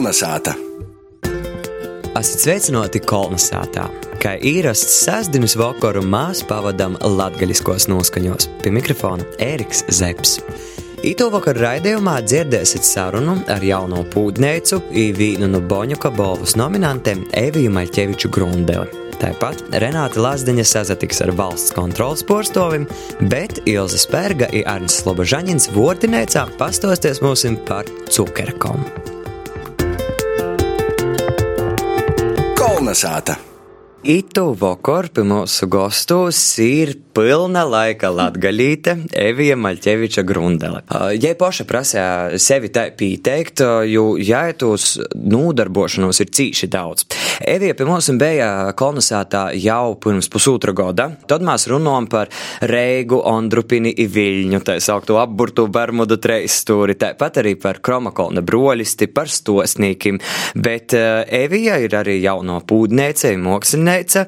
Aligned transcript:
Kolnesāta! 0.00 0.54
Esat 2.16 2.40
sveicināti 2.40 3.02
Kolnesātā! 3.04 3.82
Kā 4.22 4.30
īrasts 4.40 4.94
sestdienas 5.02 5.58
vakaru 5.60 6.00
mēs 6.08 6.40
pavadām 6.48 6.94
latgaļiskos 7.04 7.84
noskaņos. 7.92 8.48
Pie 8.62 8.72
mikrofona 8.72 9.26
Ēriks 9.44 9.82
Zepsi. 9.92 10.40
Ito 11.04 11.26
vakar 11.34 11.60
raidījumā 11.60 12.16
dzirdēsiet 12.24 12.88
sarunu 12.88 13.36
ar 13.52 13.60
jauno 13.60 14.00
pūdneicu, 14.14 14.80
vienu 15.20 15.50
no 15.52 15.60
Boņuka 15.60 16.14
balvas 16.16 16.56
nominantiem 16.56 17.26
Eviju 17.36 17.76
Maļķeviču 17.76 18.32
Grundeli. 18.32 19.04
Tāpat 19.20 19.66
Renāta 19.84 20.24
Lazdiņa 20.24 20.64
sazatiks 20.64 21.20
ar 21.26 21.36
valsts 21.36 21.76
kontrolas 21.76 22.24
porstovim, 22.24 22.88
bet 23.28 23.60
Ilza 23.68 24.00
Spērga 24.00 24.48
un 24.48 24.66
Arnis 24.78 25.02
Slobožaņins 25.04 25.74
Vortinēcā 25.76 26.48
pastosties 26.56 27.20
mums 27.20 27.44
par 27.68 27.84
cukerkom. 28.08 29.09
Kolnesāta! 32.80 33.49
Itu 34.00 34.54
vakar 34.56 35.10
pie 35.12 35.26
mūsu 35.28 35.66
gastos 35.68 36.38
ir 36.64 36.94
pilna 37.12 37.66
laika 37.68 38.08
latgalīte 38.08 38.94
Evija 39.12 39.58
Maļķeviča 39.60 40.22
Grundele. 40.24 40.80
Jai 41.20 41.34
paša 41.36 41.66
prasīja 41.68 42.38
sevi 42.40 42.70
tā 42.72 42.86
pieteikt, 42.96 43.60
jo 43.90 44.14
jāitos 44.16 44.94
nūdarbošanos 45.12 46.22
ir 46.24 46.30
cīši 46.32 46.68
daudz. 46.72 47.04
Evija 47.44 47.76
pie 47.76 47.88
mums 47.88 48.08
bija 48.20 48.48
kolonizētā 48.76 49.42
jau 49.60 49.92
pirms 50.00 50.30
pusotra 50.32 50.72
gada. 50.76 51.10
Tad 51.28 51.44
mēs 51.44 51.68
runājam 51.68 52.08
par 52.08 52.32
Reigu, 52.72 53.20
Ondrupini 53.28 53.92
i 54.00 54.08
Viļņu, 54.08 54.62
tā 54.64 54.78
sauktu 54.80 55.20
apburtu 55.20 55.66
Bermudu 55.68 56.16
treistūri, 56.16 56.96
tāpat 57.00 57.42
arī 57.44 57.52
par 57.60 57.82
Kromakolna 57.84 58.40
broļisti, 58.40 59.10
par 59.12 59.28
stosnīkim. 59.28 60.22
Bet 60.56 60.96
Evija 60.96 61.76
ir 61.84 62.00
arī 62.00 62.16
jauno 62.24 62.62
pūdnēce, 62.64 63.36
mākslinieca, 63.90 64.26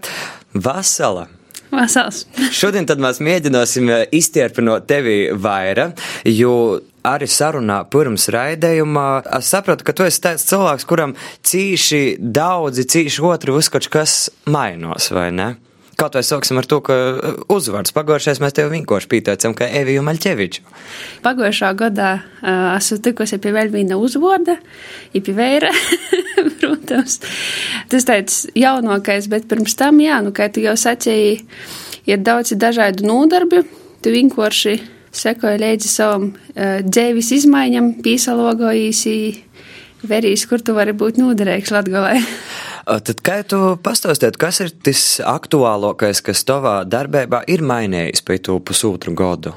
Vasala. 0.54 1.28
Vasals. 1.72 2.26
Šodien 2.58 2.86
mēs 3.00 3.20
mēģināsim 3.22 3.88
iztierpinot 4.12 4.86
tevi 4.86 5.30
vairāk, 5.32 5.96
jo 6.28 6.80
arī 7.06 7.26
sarunā 7.26 7.82
pirms 7.90 8.28
raidījumā 8.28 9.22
es 9.38 9.48
sapratu, 9.48 9.84
ka 9.84 9.94
tu 9.96 10.04
esi 10.04 10.20
tāds 10.20 10.44
cilvēks, 10.50 10.86
kuram 10.86 11.14
cīši 11.42 12.18
daudzi, 12.20 12.84
cīši 12.84 13.24
otru 13.24 13.56
uzskač, 13.58 13.88
kas 13.88 14.30
mainos, 14.46 15.10
vai 15.14 15.30
ne? 15.32 15.54
Kaut 16.00 16.16
vai 16.16 16.22
sāksim 16.24 16.56
ar 16.56 16.66
to, 16.68 16.78
ka 16.84 16.94
uzvārds 17.52 17.92
pagājušais 17.94 18.40
mēs 18.42 18.54
tev 18.56 18.70
vienkārši 18.72 19.08
pieteicam, 19.12 19.52
ka 19.56 19.68
Eviju 19.80 20.04
Maļķeviču. 20.06 20.64
Pagājušā 21.24 21.72
gadā 21.78 22.12
uh, 22.16 22.72
esmu 22.78 22.98
tikusi 23.04 23.38
pie 23.42 23.52
vēl 23.54 23.72
viena 23.74 23.98
uzvārda, 24.00 24.56
ir 25.12 25.24
pie 25.26 25.34
vēra, 25.36 25.72
protams. 26.62 27.18
Tas 27.92 28.08
tāds 28.08 28.40
jaunākais, 28.56 29.28
bet 29.32 29.46
pirms 29.50 29.76
tam, 29.78 30.00
jā, 30.02 30.22
nu, 30.24 30.32
kā 30.34 30.48
tu 30.52 30.64
jau 30.64 30.74
sacīji, 30.80 31.42
ir 32.08 32.24
daudz 32.24 32.56
dažādu 32.56 33.06
nodarbi, 33.06 33.62
tu 34.02 34.16
vienkārši 34.16 34.78
sekoja 35.12 35.60
līdzi 35.60 35.92
savam 35.92 36.30
uh, 36.32 36.80
dzēvis 36.88 37.34
izmaiņam, 37.42 37.98
pīsalogojīsi, 38.02 39.16
verīs, 40.08 40.48
kur 40.48 40.64
tu 40.64 40.74
vari 40.78 40.96
būt 40.96 41.20
noderīgs 41.20 41.74
Latgalē. 41.74 42.16
Tad, 42.82 43.20
kā 43.22 43.36
tu 43.46 43.58
pastāstītu, 43.78 44.40
kas 44.42 44.58
ir 44.64 44.72
tas 44.82 45.02
aktuālākais, 45.22 46.18
kas 46.26 46.42
tavā 46.48 46.80
darbībā 46.82 47.44
ir 47.52 47.62
mainījis 47.62 48.24
pēc 48.26 48.48
to 48.48 48.58
pusotru 48.58 49.14
gadu? 49.14 49.54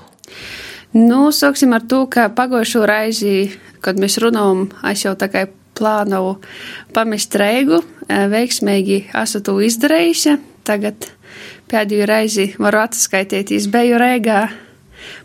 Nu, 0.93 1.31
sāksim 1.33 1.73
ar 1.75 1.87
to, 1.89 2.05
ka 2.11 2.27
pagājušo 2.31 2.83
reizi, 2.87 3.33
kad 3.83 3.97
mēs 3.99 4.19
runājam, 4.21 4.67
es 4.91 5.01
jau 5.07 5.15
tā 5.17 5.31
kā 5.33 5.47
plānoju 5.75 6.37
pamest 6.95 7.35
reigu, 7.41 7.81
veiksmīgi 8.07 9.01
esmu 9.09 9.41
to 9.43 9.57
izdarījusi. 9.65 10.37
Tagad 10.65 11.09
pēdējo 11.69 12.05
reizi 12.09 12.47
varu 12.61 12.83
atskaitīties, 12.85 13.67
biju 13.73 13.99
reigā 14.01 14.45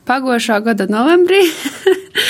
pagājušā 0.09 0.59
gada 0.65 0.89
novembrī. 0.91 1.45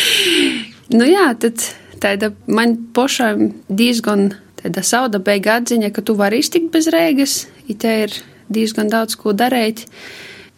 nu 0.99 1.07
jā, 1.07 1.31
tad 1.39 1.63
tāda 2.03 2.35
man 2.51 2.77
pašam 2.97 3.53
diezgan 3.71 4.33
tāda 4.61 4.85
sauda 4.87 5.21
beiga 5.25 5.59
atziņa, 5.61 5.91
ka 5.95 6.05
tu 6.05 6.17
vari 6.19 6.41
iztikt 6.43 6.71
bez 6.75 6.89
reigas, 6.93 7.47
ja 7.69 7.77
te 7.81 7.95
ir 8.05 8.17
diezgan 8.53 8.91
daudz 8.93 9.17
ko 9.21 9.35
darīt. 9.37 9.87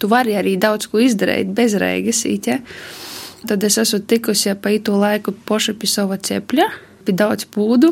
Tu 0.03 0.09
vari 0.11 0.35
arī 0.35 0.57
daudz 0.59 0.89
ko 0.91 1.03
izdarīt 1.03 1.53
bez 1.55 1.77
reigas, 1.79 2.25
ja. 2.27 2.59
Tad 3.47 3.65
es 3.67 3.79
esmu 3.79 4.03
tikusi 4.07 4.55
pa 4.63 4.71
itu 4.71 4.95
laiku 4.99 5.35
poši 5.47 5.75
pie 5.75 5.91
sava 5.91 6.19
cepļa, 6.19 6.67
pie 7.07 7.15
daudz 7.19 7.47
pūdu, 7.51 7.91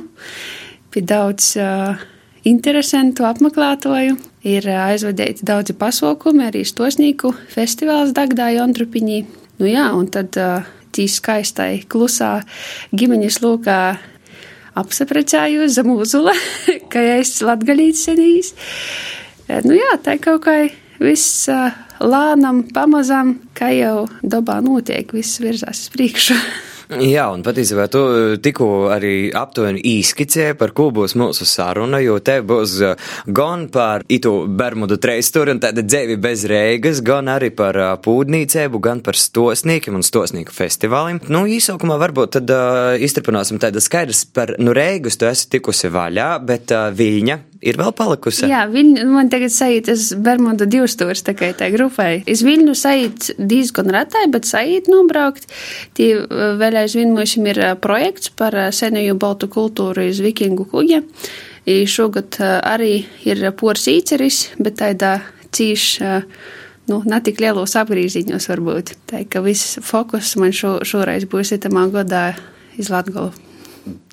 pie 0.94 1.03
daudz 1.03 1.56
uh, 1.59 1.99
interesantu 2.47 3.26
apmeklētoju. 3.26 4.19
Ir 4.47 4.69
uh, 4.70 4.84
aizvadīti 4.91 5.47
daudzi 5.47 5.75
pasākumi, 5.78 6.47
arī 6.47 6.62
stosnīku 6.66 7.34
festivāls 7.50 8.15
Dagdā 8.16 8.53
Jondrupiņī. 8.54 9.19
Nu 9.59 9.69
jā, 9.69 9.88
un 9.94 10.06
tad 10.10 10.38
uh, 10.38 10.70
tī 10.94 11.06
skaistai, 11.10 11.82
klusā 11.91 12.41
ģimeņas 12.94 13.41
lūkā 13.43 13.81
apsaprecējos 14.80 15.76
zem 15.78 15.92
uzula, 15.94 16.34
ka 16.92 17.02
es 17.18 17.38
latgalīts 17.44 18.06
senīs. 18.08 18.54
Nu 19.66 19.74
jā, 19.74 19.96
tā 20.04 20.16
kaut 20.22 20.44
kā 20.46 20.56
viss 21.00 21.48
lānam, 22.00 22.64
pamazam, 22.74 23.36
kā 23.56 23.72
jau 23.74 24.08
dabā 24.22 24.60
notiek, 24.64 25.10
viss 25.16 25.40
virzās 25.42 25.86
uz 25.86 25.94
priekšu. 25.96 26.40
Jā, 26.90 27.28
un 27.30 27.44
patiesībā 27.46 27.84
tu 27.92 28.00
tikko 28.42 28.66
arī 28.90 29.30
aptuveni 29.36 29.82
īskicēji, 29.92 30.56
par 30.58 30.72
ko 30.74 30.88
būs 30.94 31.14
mūsu 31.18 31.46
saruna, 31.46 32.00
jo 32.02 32.16
te 32.24 32.40
būs 32.42 32.76
gan 33.30 33.68
par 33.70 34.02
itu 34.10 34.32
Bermudu 34.48 34.98
treisturi 35.02 35.54
un 35.54 35.62
tāda 35.62 35.84
dzēvi 35.86 36.18
bez 36.22 36.42
reigas, 36.50 37.02
gan 37.06 37.30
arī 37.30 37.52
par 37.54 37.78
pūdnīcēbu, 38.02 38.82
gan 38.82 39.04
par 39.06 39.18
stosniekiem 39.18 40.00
un 40.00 40.06
stosnieku 40.06 40.54
festivāliem. 40.56 41.22
Nu, 41.30 41.44
īsākumā 41.46 42.00
varbūt 42.02 42.34
tad 42.40 42.50
uh, 42.54 42.96
izturpināsim 42.98 43.62
tāda 43.62 43.82
skaidrs 43.82 44.24
par, 44.34 44.56
nu, 44.58 44.74
reigus 44.76 45.20
tu 45.20 45.30
esi 45.30 45.46
tikusi 45.52 45.92
vaļā, 45.94 46.32
bet 46.46 46.74
uh, 46.74 46.90
Viļņa 46.96 47.38
ir 47.60 47.78
vēl 47.81 47.93
palikusi. 47.97 48.48
Jā, 48.50 48.65
Viļņu, 48.71 49.04
man 49.12 49.31
tagad 49.32 49.53
sajūt, 49.53 49.91
es 49.93 50.10
Bermudu 50.16 50.66
divstūrs 50.71 51.22
tā 51.26 51.34
kā 51.37 51.50
tā 51.56 51.71
grupai. 51.72 52.22
Es 52.31 52.43
Viļņu 52.47 52.75
sajūt 52.78 53.31
diezgan 53.38 53.93
retai, 53.94 54.26
bet 54.32 54.48
sajūt 54.48 54.88
nobraukt. 54.93 55.48
Tī 55.97 56.12
vēl 56.60 56.81
aizvien 56.82 57.12
mums 57.16 57.37
ir 57.41 57.62
projekts 57.84 58.32
par 58.37 58.56
senēju 58.75 59.19
baltu 59.20 59.50
kultūru 59.53 60.09
iz 60.09 60.22
vikingu 60.25 60.66
kuģa. 60.70 61.03
Šogad 61.91 62.41
arī 62.41 63.04
ir 63.28 63.44
pors 63.59 63.84
īceris, 63.93 64.47
bet 64.59 64.81
tādā 64.81 65.19
cīš, 65.54 65.84
nu, 66.88 67.03
netik 67.04 67.43
lielos 67.44 67.76
apgrīziņos 67.78 68.49
varbūt. 68.50 68.97
Tā 69.12 69.22
ka 69.28 69.44
viss 69.44 69.78
fokus 69.84 70.32
man 70.41 70.56
šo, 70.56 70.78
šoreiz 70.88 71.28
būs 71.31 71.53
itamā 71.59 71.87
godā 71.93 72.31
iz 72.81 72.88
Latgolu 72.91 73.50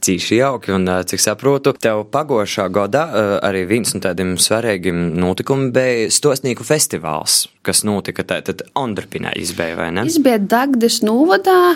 cīši 0.03 0.37
jauki, 0.37 0.71
un 0.75 0.87
cik 1.09 1.21
saprotu, 1.21 1.73
tev 1.73 2.03
pagošā 2.13 2.67
gadā 2.73 3.03
arī 3.43 3.65
viens 3.69 3.93
no 3.95 4.01
tādiem 4.03 4.35
svarīgiem 4.41 5.17
notikumiem 5.19 5.71
bija 5.75 6.07
Stosnīku 6.13 6.65
festivāls, 6.67 7.47
kas 7.65 7.83
notika 7.87 8.23
tātad 8.27 8.63
Andrpinā 8.77 9.33
izbēja, 9.39 9.77
vai 9.79 9.89
ne? 9.95 10.05
Izbēja 10.07 10.39
Dagdes 10.43 11.01
novadā, 11.05 11.75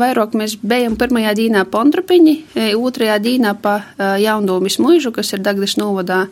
vairāk 0.00 0.36
mēs 0.38 0.58
bijām 0.62 0.98
pirmajā 1.00 1.34
dīnā 1.40 1.64
pa 1.70 1.84
Andrpiņi, 1.84 2.36
otrajā 2.78 3.20
dīnā 3.24 3.54
pa 3.64 3.78
Jaundūmis 4.22 4.78
muižu, 4.82 5.14
kas 5.16 5.32
ir 5.34 5.42
Dagdes 5.44 5.78
novadā. 5.80 6.26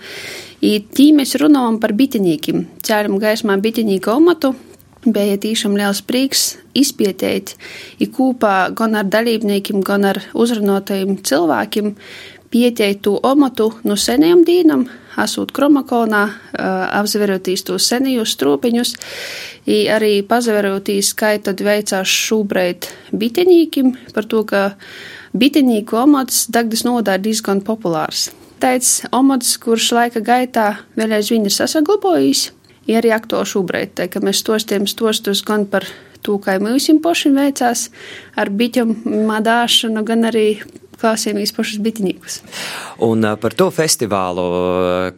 I 0.62 0.76
tī 0.94 1.10
mēs 1.16 1.34
runājam 1.42 1.80
par 1.82 1.96
bitinīkiem, 1.98 2.66
cēlim 2.86 3.16
gaismā 3.22 3.56
bitinīku 3.58 4.12
omatu, 4.14 4.52
bija 5.06 5.38
tiešām 5.40 5.74
liels 5.78 6.02
prieks 6.06 6.56
izpētīt, 6.78 7.56
ir 7.98 8.10
kopā 8.14 8.70
gan 8.76 8.94
ar 8.98 9.08
dalībniekiem, 9.10 9.82
gan 9.82 10.06
ar 10.12 10.20
uzrunātajiem 10.34 11.18
cilvēkiem 11.26 11.94
pieteikt 12.52 13.02
to 13.06 13.16
omatu 13.24 13.70
no 13.88 13.96
seniem 13.96 14.42
dīnam, 14.44 14.84
esot 15.18 15.52
kromakonā, 15.56 16.22
apzverotīs 17.00 17.64
tos 17.64 17.88
senijos 17.88 18.34
stropiņus, 18.36 18.94
arī 19.96 20.12
pazaverotīs, 20.28 21.14
kā 21.16 21.32
tad 21.42 21.64
veicās 21.64 22.12
šūbreit 22.12 22.90
bitenīkim 23.16 23.96
par 24.12 24.28
to, 24.28 24.44
ka 24.44 24.62
bitenīku 25.32 25.96
omats 26.04 26.46
Dagdas 26.52 26.84
nodā 26.84 27.16
ir 27.16 27.26
diezgan 27.26 27.64
populārs. 27.64 28.30
Tāds 28.62 29.00
omats, 29.10 29.56
kurš 29.58 29.88
laika 29.96 30.20
gaitā 30.22 30.66
vēl 30.94 31.16
aizvien 31.16 31.48
ir 31.48 31.54
sasaglabājis, 31.56 32.52
ir 32.90 33.08
aktuāli 33.14 33.50
šobrīd, 33.52 33.94
tā, 33.98 34.08
ka 34.10 34.22
mēs 34.24 34.42
stostiem 34.42 34.88
stostus 34.90 35.42
gan 35.46 35.66
par 35.70 35.86
to, 36.22 36.38
kā 36.42 36.58
mums 36.62 36.88
pašiem 37.02 37.38
veicās 37.38 37.88
ar 38.38 38.50
biķu 38.50 38.86
madāšanu, 39.28 40.04
gan 40.06 40.30
arī 40.30 40.46
klausījāmies 41.02 41.52
pašus 41.56 41.82
bitinīkus. 41.82 42.38
Un 43.02 43.26
par 43.42 43.56
to 43.58 43.68
festivālu, 43.74 44.46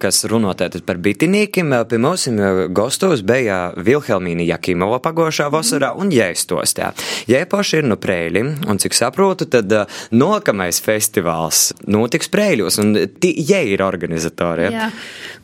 kas 0.01 0.25
runātājot 0.31 0.83
par 0.89 0.99
bitinīkiem, 1.05 1.75
pie 1.91 2.01
mums 2.01 2.27
gastos 2.75 3.23
bija 3.27 3.59
Vilhelmīna 3.77 4.47
Jakimova 4.49 5.01
pagošā 5.05 5.51
vasarā 5.53 5.93
un 6.01 6.13
Jēstostā. 6.15 6.93
Jē 7.31 7.45
paši 7.51 7.83
ir 7.83 7.89
no 7.91 7.99
Prēļi, 8.01 8.45
un 8.71 8.81
cik 8.81 8.97
saprotu, 8.97 9.49
tad 9.51 9.73
nākamais 10.15 10.81
festivāls 10.85 11.69
notiks 11.85 12.33
Prēļos, 12.33 12.81
un 12.83 12.97
tie 13.21 13.61
ir 13.75 13.85
organizatori. 13.85 14.71
Jā. 14.73 14.89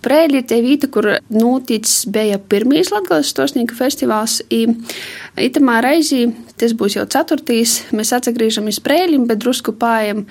Prēļi 0.00 0.40
ir 0.40 0.46
tie 0.48 0.60
vīta, 0.64 0.88
kur 0.92 1.10
noticis 1.28 2.06
bija 2.08 2.38
pirmīs 2.40 2.88
Latgales 2.94 3.28
stosnieku 3.34 3.76
festivāls. 3.76 4.38
Itamā 5.40 5.80
reizī, 5.84 6.22
tas 6.60 6.72
būs 6.76 6.96
jau 6.96 7.04
ceturtīs, 7.10 7.82
mēs 7.96 8.14
atsagrīžamies 8.16 8.80
Prēļim, 8.84 9.26
bet 9.28 9.42
drusku 9.44 9.74
pājam 9.76 10.24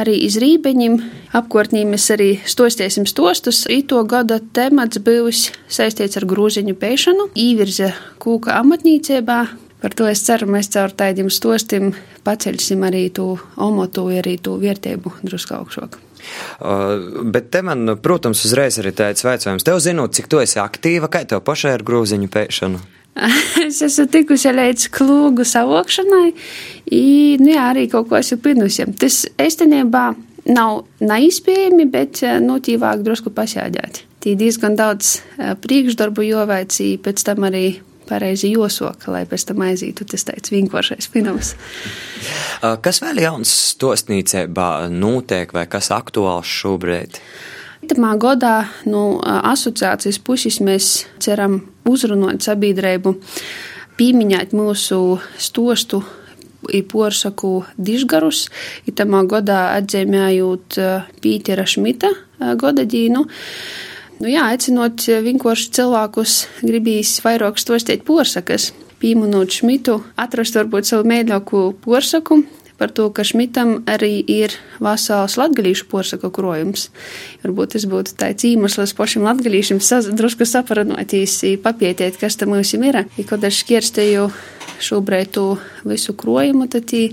arī 0.00 0.18
iz 0.26 0.38
Rībeņim. 0.42 0.98
Apkārtnī 1.38 1.84
mēs 1.88 2.08
arī 2.14 2.30
stostiesim 2.48 3.06
stostus. 3.10 3.64
Ito 3.70 4.02
gada 4.08 4.40
temats 4.54 5.00
bijis 5.02 5.50
saistīts 5.72 6.20
ar 6.20 6.28
grūziņu 6.30 6.76
pēšanu, 6.78 7.30
īvirze 7.38 7.92
kūka 8.22 8.56
amatnīcībā. 8.60 9.40
Par 9.82 9.96
to 9.98 10.06
es 10.06 10.22
ceru, 10.22 10.46
mēs 10.46 10.70
caur 10.70 10.92
tādiem 10.94 11.26
stostiem 11.32 11.90
paceļsim 12.22 12.84
arī 12.86 13.08
to 13.14 13.34
omotu, 13.58 14.06
arī 14.14 14.36
to 14.38 14.54
vērtību 14.62 15.16
drusku 15.26 15.56
augšāk. 15.58 15.98
Uh, 16.62 17.24
bet 17.34 17.50
te 17.50 17.64
man, 17.66 17.96
protams, 17.98 18.44
uzreiz 18.46 18.78
arī 18.78 18.92
tāds 18.94 19.26
jautājums. 19.26 19.66
Tev 19.66 19.80
zinot, 19.82 20.14
cik 20.14 20.30
tu 20.30 20.38
esi 20.38 20.60
aktīva, 20.62 21.10
kā 21.10 21.24
tev 21.26 21.42
pašai 21.42 21.74
ar 21.74 21.82
grūziņu 21.86 22.30
pēšanu? 22.30 22.82
es 23.66 23.82
esmu 23.84 24.06
tikusi 24.12 24.52
līdz 24.56 24.88
klūgu 24.94 25.44
savokšanai, 25.48 26.32
un 26.32 27.44
nu 27.44 27.52
jā, 27.52 27.68
arī 27.72 27.86
kaut 27.92 28.08
ko 28.10 28.18
esmu 28.20 28.40
pinusi. 28.44 28.86
Tas 28.98 29.22
īstenībā 29.40 30.06
nav 30.52 30.82
neizpējami, 31.04 31.86
bet 31.92 32.24
notīvāk 32.42 33.04
drusku 33.06 33.32
pasēdēt. 33.34 34.02
Tī 34.22 34.36
diezgan 34.38 34.76
daudz 34.78 35.18
priekšdarbu 35.62 36.28
jovaicī, 36.28 36.94
pēc 37.02 37.24
tam 37.26 37.48
arī 37.50 37.66
pareizi 38.08 38.52
josoka, 38.52 39.12
lai 39.14 39.24
pēc 39.28 39.46
tam 39.48 39.62
aizītu 39.66 40.06
tas 40.08 40.26
tāds 40.28 40.52
vienkāršais 40.52 41.08
finams. 41.12 41.54
Kas 42.84 43.02
vēl 43.02 43.22
jauns 43.24 43.52
stostnīcībā 43.72 44.68
notiek 44.92 45.50
vai 45.54 45.64
kas 45.70 45.90
aktuāls 45.94 46.46
šobrīd? 46.46 47.18
Tamā 47.90 48.12
gadā 48.20 48.68
no 48.86 49.18
asociācijas 49.22 50.20
puses 50.22 50.60
mēs 50.62 50.90
ceram 51.22 51.58
uzrunāt 51.88 52.44
sabiedrību, 52.46 53.16
pieminēt 53.98 54.54
mūsu 54.54 55.18
stostu 55.34 56.02
i 56.70 56.82
porsaku 56.86 57.64
dižgarus, 57.74 58.44
i 58.86 58.94
tamā 58.94 59.24
gadā 59.26 59.72
atzīmējot 59.80 60.78
Pītera 61.24 61.66
Šmita 61.66 62.12
godadīnu. 62.38 63.24
Nu, 64.22 64.30
jā, 64.30 64.46
aicinot 64.54 65.02
vienkārši 65.02 65.72
cilvēkus, 65.74 66.36
gribīs 66.62 67.16
vairāk 67.24 67.58
stostīt 67.58 68.04
porsakas, 68.06 68.70
pieminot 69.02 69.50
Šmitu, 69.50 69.98
atrast 70.14 70.54
varbūt 70.54 70.86
savu 70.86 71.08
mēļāko 71.10 71.64
porsaku, 71.82 72.44
par 72.82 72.90
to, 72.90 73.06
ka 73.14 73.22
Šmitam 73.22 73.76
arī 73.86 74.16
ir 74.26 74.56
vesels 74.82 75.36
latgalīšu 75.38 75.86
porsaku 75.86 76.32
krojums. 76.34 76.88
Varbūt 77.44 77.76
tas 77.76 77.86
būtu 77.86 78.16
tāds 78.18 78.48
īmesls 78.48 78.96
pašam 78.98 79.22
latgalīšam 79.28 79.78
drusku 80.18 80.48
saparanotīs, 80.48 81.38
papietiet, 81.62 82.18
kas 82.18 82.40
tam 82.40 82.56
mums 82.56 82.74
ir. 82.74 83.04
Ja 83.14 83.28
kad 83.28 83.46
es 83.46 83.60
šķirstēju 83.62 84.26
šobrīd 84.82 85.30
to 85.36 85.46
visu 85.86 86.16
krojumu, 86.18 86.66
tad 86.66 86.90
tī 86.90 87.12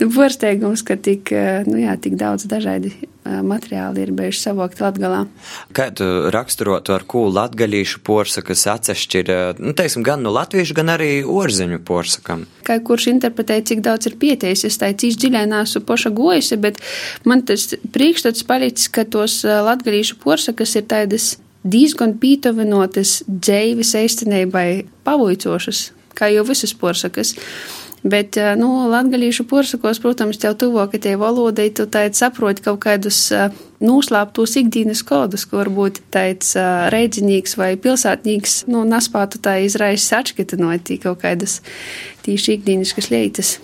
nu, 0.00 0.08
pārsteigums, 0.12 0.82
ka 0.86 0.96
tik, 1.00 1.32
eh, 1.32 1.66
nu, 1.68 1.78
jā, 1.80 1.94
tik 2.00 2.16
daudz 2.20 2.46
dažādi 2.48 2.92
eh, 2.92 3.38
materiāli 3.42 4.04
ir 4.04 4.12
bijuši 4.16 4.42
savākti 4.42 4.84
Latgalā. 4.84 5.22
Kā 5.76 5.88
tu 5.96 6.06
raksturotu, 6.34 6.94
ar 6.94 7.06
ko 7.08 7.26
latgalīšu 7.32 8.02
porsakas 8.06 8.66
atsevišķi 8.74 9.22
ir, 9.22 9.32
eh, 9.32 9.62
nu, 9.62 9.72
teiksim, 9.76 10.04
gan 10.06 10.22
no 10.22 10.34
latviešu, 10.36 10.76
gan 10.76 10.92
arī 10.96 11.10
orziņu 11.24 11.80
porsakam? 11.86 12.46
Kā 12.66 12.78
kurš 12.84 13.08
interpretē, 13.14 13.58
cik 13.64 13.82
daudz 13.86 14.10
ir 14.10 14.18
pieteicis, 14.20 14.68
es 14.68 14.78
tā 14.82 14.92
cīs 14.92 15.18
dziļēnāsu 15.22 15.82
poša 15.86 16.12
gojusi, 16.16 16.60
bet 16.60 16.80
man 17.24 17.42
tas 17.42 17.72
priekšstats 17.92 18.46
palicis, 18.46 18.88
ka 18.88 19.04
tos 19.04 19.42
latgalīšu 19.44 20.20
porsakas 20.22 20.76
ir 20.76 20.86
tādas 20.90 21.36
diezgan 21.66 22.14
pītavinotas 22.20 23.22
dzēvis 23.26 23.94
eistenībai 24.02 24.86
pavoicošas, 25.06 25.90
kā 26.16 26.30
jau 26.34 26.44
visas 26.46 26.74
porsakas. 26.78 27.34
Bet, 28.06 28.36
eh, 28.38 28.52
nu, 28.54 28.68
latgalīšu 28.86 29.48
porsakos, 29.50 29.98
protams, 29.98 30.38
tev 30.38 30.54
tuvāk 30.60 30.94
tie 31.02 31.16
valodai, 31.18 31.72
tu 31.74 31.88
tā 31.90 32.04
saproti 32.14 32.62
kaut 32.62 32.78
kādus 32.84 33.18
eh, 33.34 33.54
noslēptos 33.82 34.54
ikdienas 34.60 35.02
kodus, 35.06 35.46
ko 35.48 35.58
varbūt 35.64 35.98
tāds 36.14 36.52
eh, 36.54 36.86
reidzinīgs 36.94 37.56
vai 37.58 37.72
pilsētnīgs, 37.74 38.60
nu, 38.70 38.84
naspātu 38.86 39.40
tā 39.42 39.58
izraisas 39.64 40.12
atšķitinot 40.20 40.92
kaut 41.02 41.24
kādas 41.24 41.58
tīši 42.22 42.60
ikdieniskas 42.60 43.10
lietas. 43.10 43.56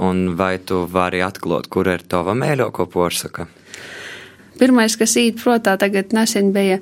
Un 0.00 0.32
vai 0.38 0.56
tu 0.58 0.86
vari 0.90 1.20
atklāt, 1.22 1.68
kur 1.68 1.90
ir 1.92 2.06
tava 2.08 2.32
mēļoko 2.32 2.88
porsaka? 2.88 3.50
Pirmais, 4.58 4.94
kas 4.96 5.16
īt 5.18 5.42
protā, 5.42 5.74
tagad 5.76 6.14
nesen 6.14 6.54
bija 6.54 6.78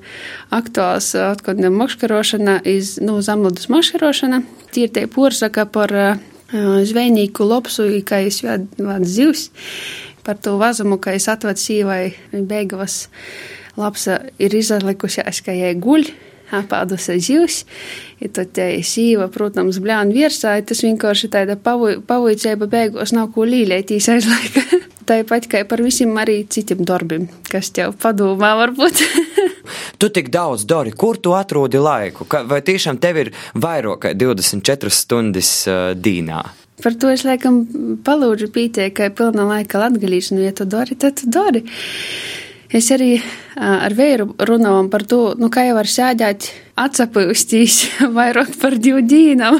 aktuāls 0.52 1.14
atkal 1.18 1.58
makškarošana, 1.72 2.60
iz, 2.68 2.98
nu, 3.02 3.16
zamludus 3.24 3.70
makškarošana. 3.72 4.42
Tie 4.70 4.86
ir 4.86 4.92
tie 4.92 5.08
porsaka 5.10 5.64
par 5.66 6.20
zvejnieku 6.52 7.46
lopsu, 7.48 7.88
kā 8.06 8.22
es 8.26 8.42
vādu 8.44 9.08
zivs, 9.08 9.48
par 10.24 10.38
to 10.38 10.58
vazumu, 10.60 10.98
ka 11.02 11.14
es 11.16 11.28
atvedu 11.28 11.60
sīvai 11.60 12.02
beigavas 12.32 13.06
lapsa 13.76 14.20
ir 14.38 14.54
izlikusies, 14.54 15.40
ka 15.44 15.54
jai 15.56 15.72
guļ, 15.80 16.10
apādusi 16.52 17.16
zivs, 17.24 17.62
ja 18.20 18.28
tad 18.36 18.52
te 18.56 18.68
sīva, 18.84 19.30
protams, 19.32 19.80
bļāna 19.82 20.12
virsā, 20.12 20.58
tas 20.68 20.84
vienkārši 20.84 21.32
tāda 21.32 21.56
pavuicēba 21.56 22.68
beigos 22.68 23.16
nav 23.16 23.32
ko 23.32 23.48
līlētīs 23.48 24.10
aizlaika. 24.12 24.66
Tāpat 25.08 25.48
kā 25.50 25.62
par 25.68 25.82
visiem 25.82 26.14
arī 26.20 26.42
citiem 26.50 26.82
darbiem, 26.86 27.26
kas 27.50 27.72
tev 27.74 27.96
padomā 28.02 28.52
varbūt. 28.60 29.02
tu 30.00 30.10
tik 30.14 30.30
daudz 30.34 30.66
dari, 30.68 30.92
kur 30.94 31.18
tu 31.18 31.34
atrodi 31.36 31.80
laiku? 31.82 32.26
Vai 32.48 32.60
tiešām 32.64 33.00
tev 33.02 33.22
ir 33.24 33.32
vairāk 33.54 34.04
kā 34.06 34.12
24 34.18 34.92
stundas 34.94 35.52
uh, 35.70 35.92
dīnā? 35.98 36.42
Par 36.82 36.96
to 36.98 37.10
es 37.14 37.22
laikam 37.26 37.62
palūdzu 38.02 38.48
pītē, 38.54 38.88
ka 38.94 39.10
pilna 39.14 39.46
laika 39.46 39.78
latgalīšana, 39.84 40.38
nu, 40.40 40.46
ja 40.46 40.54
tu 40.56 40.66
dari, 40.66 40.98
tad 40.98 41.20
tu 41.20 41.28
dari. 41.30 41.62
Es 42.72 42.88
arī 42.94 43.18
ar 43.60 43.92
vēru 43.92 44.30
runājām 44.48 44.88
par 44.92 45.02
to, 45.04 45.20
nu, 45.36 45.50
kā 45.52 45.66
jau 45.66 45.74
var 45.76 45.88
sēdēt 45.92 46.48
atsapūstīs 46.80 47.78
vairāk 48.16 48.54
par 48.62 48.78
divu 48.80 49.02
dīnam. 49.04 49.58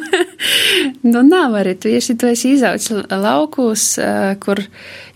nu, 1.13 1.21
nav 1.21 1.59
arī, 1.61 1.77
tu, 1.77 1.93
ja 1.93 2.01
tu 2.01 2.31
esi 2.31 2.55
izaucis 2.57 3.05
laukos, 3.13 3.87
kur 4.41 4.65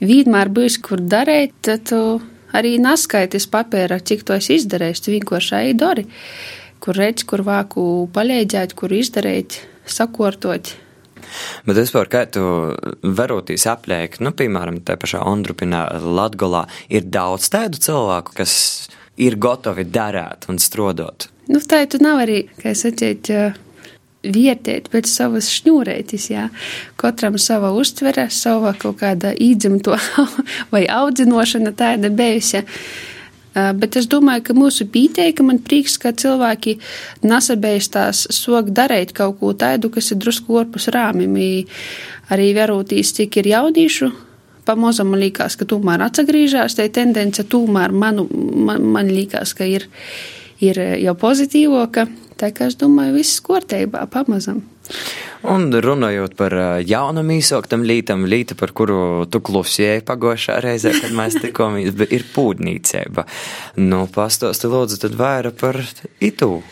vienmēr 0.04 0.52
bijis, 0.52 0.76
kur 0.84 1.00
darēt, 1.00 1.56
tad 1.64 1.88
tu 1.88 2.02
arī 2.56 2.76
naskaitis 2.82 3.48
papēra, 3.52 4.02
cik 4.04 4.26
to 4.28 4.36
esi 4.36 4.60
izdarījis, 4.60 5.02
tu 5.02 5.16
vienkārši 5.16 5.56
ej 5.62 5.76
dari, 5.80 6.06
kur 6.84 7.00
redz, 7.00 7.24
kur 7.28 7.44
vāku 7.46 8.10
palīdzēt, 8.12 8.76
kur 8.76 8.92
izdarīt, 8.92 9.62
sakortot. 9.88 10.76
Bet 11.66 11.78
vispār, 11.80 12.10
kā 12.12 12.24
tu 12.30 12.42
varotīs 13.02 13.66
apliek, 13.70 14.18
nu, 14.22 14.32
piemēram, 14.36 14.80
te 14.86 14.96
pašā 15.00 15.22
Ondrupinā, 15.26 15.86
Latgolā, 16.02 16.66
ir 16.92 17.08
daudz 17.10 17.50
tādu 17.52 17.80
cilvēku, 17.82 18.36
kas 18.40 18.56
ir 19.16 19.38
gatavi 19.40 19.86
darēt 19.88 20.48
un 20.52 20.60
strodot. 20.62 21.30
Nu, 21.50 21.62
tā 21.62 21.84
tu 21.90 22.00
nav 22.02 22.24
arī, 22.24 22.42
kā 22.60 22.72
es 22.74 22.84
atceļu, 22.88 23.54
vietēt 24.26 24.90
pēc 24.92 25.08
savas 25.10 25.48
šņūrētis, 25.54 26.30
jā. 26.32 26.48
Katram 27.00 27.38
sava 27.38 27.72
uztvere, 27.76 28.28
sava 28.34 28.74
kaut 28.78 29.00
kāda 29.02 29.32
īdzimto 29.32 29.96
vai 30.72 30.86
audzinošana 30.90 31.74
tāda 31.76 32.10
bijusi. 32.10 32.64
Bet 33.56 33.96
es 33.96 34.04
domāju, 34.12 34.42
ka 34.44 34.56
mūsu 34.56 34.84
pīteika 34.92 35.44
man 35.46 35.62
prieks, 35.64 35.96
ka 36.00 36.12
cilvēki 36.12 36.76
nasabēstās 37.24 38.26
sok 38.36 38.68
darīt 38.76 39.14
kaut 39.16 39.38
ko 39.40 39.54
tādu, 39.56 39.88
kas 39.94 40.12
ir 40.12 40.20
drusku 40.20 40.58
orpus 40.60 40.90
rāmim. 40.92 41.38
Arī 42.28 42.50
verūtīs, 42.56 43.14
cik 43.16 43.40
ir 43.40 43.48
jaunīšu, 43.54 44.10
pamazam 44.68 45.08
man 45.14 45.22
liekas, 45.22 45.56
ka 45.56 45.64
tomēr 45.68 46.04
atsagrīžās, 46.08 46.76
tai 46.76 46.90
tendence 46.92 47.46
tomēr 47.48 47.94
manu, 47.96 48.26
man, 48.28 48.84
man 48.92 49.08
liekas, 49.14 49.54
ka 49.56 49.64
ir, 49.64 49.88
ir 50.60 50.82
jau 51.00 51.16
pozitīvoka. 51.16 52.08
Tā 52.36 52.52
kā 52.52 52.68
es 52.68 52.76
domāju, 52.76 53.16
viss 53.16 53.40
kārtībā, 53.40 54.04
pamazam. 54.12 54.60
Un 55.44 55.68
runājot 55.70 56.32
par 56.38 56.54
jaunam 56.86 57.28
īsoktam 57.34 57.84
lītam, 57.86 58.24
līta, 58.28 58.56
par 58.58 58.72
kuru 58.76 59.26
tu 59.30 59.42
klusēji 59.44 60.04
pagošā 60.06 60.58
reizē, 60.64 60.94
kad 60.96 61.12
mēs 61.16 61.36
tikāmies, 61.42 61.92
ir 62.08 62.24
pūdnīcēba. 62.32 63.26
Nu, 63.84 64.06
pastāsti 64.12 64.70
lūdzu 64.72 65.00
tad 65.04 65.16
vairāk 65.18 65.58
par 65.60 65.80
itu. 66.24 66.62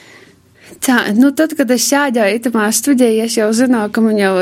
Tā, 0.85 1.01
nu 1.17 1.31
tad, 1.37 1.53
kad 1.59 1.71
es 1.75 1.87
sēdēju 1.91 2.41
itamā 2.41 2.71
studijā, 2.75 3.27
es 3.29 3.37
jau 3.37 3.51
zināju, 3.55 3.93
ka 3.93 4.05
man 4.05 4.21
jau 4.21 4.35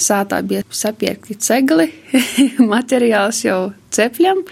sātā 0.00 0.40
bija 0.46 0.64
sapirkti 0.74 1.36
cegli, 1.40 1.88
materiāls 2.74 3.44
jau 3.46 3.60
cepļam. 3.94 4.42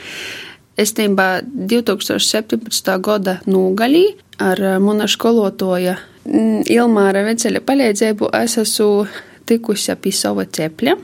Es 0.78 0.94
tībā 0.94 1.40
2017. 1.42 2.92
gada 3.02 3.40
nūgalī 3.50 4.04
ar 4.38 4.62
mana 4.78 5.08
skolotoja 5.10 5.96
Ilmāra 6.28 7.24
Veceļa 7.26 7.62
palīdzību 7.64 8.30
es 8.36 8.58
esmu 8.60 9.06
tikusi 9.48 9.94
pie 10.02 10.12
sava 10.12 10.44
cepļa. 10.44 10.96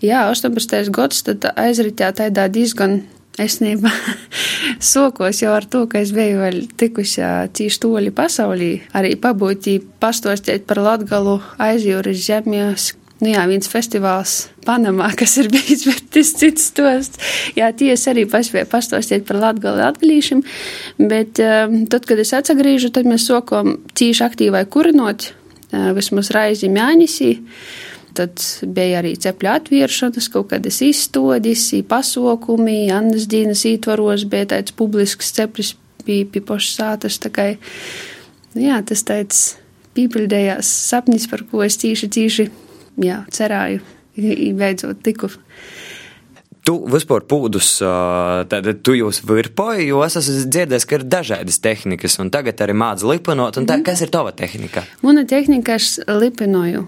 Jā, 0.00 0.24
18. 0.32 0.88
gads 0.94 1.24
tad 1.26 1.44
aizritē 1.60 2.08
tādā 2.16 2.46
diezgan 2.48 3.02
esnībā 3.40 3.90
sokos 4.92 5.42
jau 5.42 5.52
ar 5.56 5.66
to, 5.68 5.84
ka 5.90 6.00
es 6.00 6.14
biju 6.16 6.40
vēl 6.40 6.62
tikusi 6.80 7.20
cīši 7.56 7.82
toļi 7.82 8.14
pasaulī, 8.16 8.70
arī 8.96 9.14
pabūtī 9.20 9.78
pastostēt 10.00 10.64
par 10.68 10.80
Latgalu 10.84 11.38
aizjūras 11.60 12.24
zemjas, 12.24 12.90
Nu 13.20 13.28
jā, 13.28 13.42
viens 13.50 13.68
festivāls 13.68 14.46
Panamā, 14.64 15.10
kas 15.18 15.36
ir 15.42 15.50
bijis, 15.52 15.84
bet 15.88 16.06
tas 16.14 16.30
cits 16.40 16.70
stosts. 16.70 17.20
Jā, 17.56 17.68
tiesa 17.76 18.14
arī 18.14 18.24
pastostīt 18.24 19.26
par 19.28 19.40
latgali 19.42 19.84
atgalīšiem, 19.84 20.40
bet 21.10 21.40
um, 21.44 21.82
tad, 21.92 22.08
kad 22.08 22.22
es 22.22 22.32
atsagrīžu, 22.36 22.88
tad 22.96 23.08
mēs 23.08 23.26
sokam 23.28 23.76
cīši 23.98 24.24
aktīvai 24.24 24.64
kurinot, 24.72 25.28
uh, 25.74 25.90
vismaz 25.96 26.32
raizi 26.32 26.72
mēnesī. 26.72 27.34
Tad 28.16 28.40
bija 28.64 29.02
arī 29.02 29.12
cepļu 29.20 29.52
atvēršanas, 29.52 30.30
kaut 30.32 30.48
kādas 30.54 30.80
izstādīs, 30.82 31.68
pasākumi, 31.92 32.88
Annas 32.94 33.28
dienas 33.30 33.66
ietvaros, 33.68 34.24
bija 34.32 34.48
tāds 34.56 34.74
publisks 34.74 35.30
ceplis 35.36 35.74
pie, 36.06 36.24
pie 36.24 36.40
pašas 36.40 36.80
sātas. 36.80 37.20
Kā, 37.30 37.52
jā, 38.56 38.80
tas 38.88 39.04
tāds 39.06 39.44
pīpildējās 39.94 40.72
sapnis, 40.88 41.28
par 41.30 41.44
ko 41.52 41.62
es 41.68 41.78
tīši, 41.80 42.10
tīši 42.16 42.48
jā, 42.98 43.22
cerēju, 43.30 43.80
beidzot 44.58 45.02
tiku. 45.04 45.30
Tu 46.66 46.74
vispār 46.92 47.24
pūdus, 47.24 47.78
tad 48.52 48.68
tu 48.84 48.94
jūs 48.94 49.22
virpoji, 49.24 49.88
jo 49.88 50.02
es 50.04 50.18
esmu 50.20 50.50
dzirdējis, 50.52 50.86
ka 50.86 50.98
ir 50.98 51.06
dažādas 51.08 51.58
tehnikas, 51.64 52.18
un 52.20 52.28
tagad 52.32 52.60
arī 52.60 52.76
māca 52.76 53.08
lipinot, 53.08 53.56
un 53.56 53.68
tā, 53.68 53.78
mm. 53.78 53.86
kas 53.88 54.02
ir 54.04 54.12
tava 54.12 54.34
tehnika? 54.36 54.84
Mana 55.00 55.24
tehnika, 55.28 55.78
es 55.80 55.96
lipinoju 56.04 56.84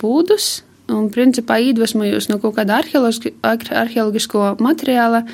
pūdus, 0.00 0.62
un 0.92 1.10
principā 1.12 1.58
iedvesmojos 1.62 2.30
no 2.32 2.38
kaut 2.42 2.56
kāda 2.56 2.80
arheoloģisko 2.80 4.54
materiāla, 4.64 5.26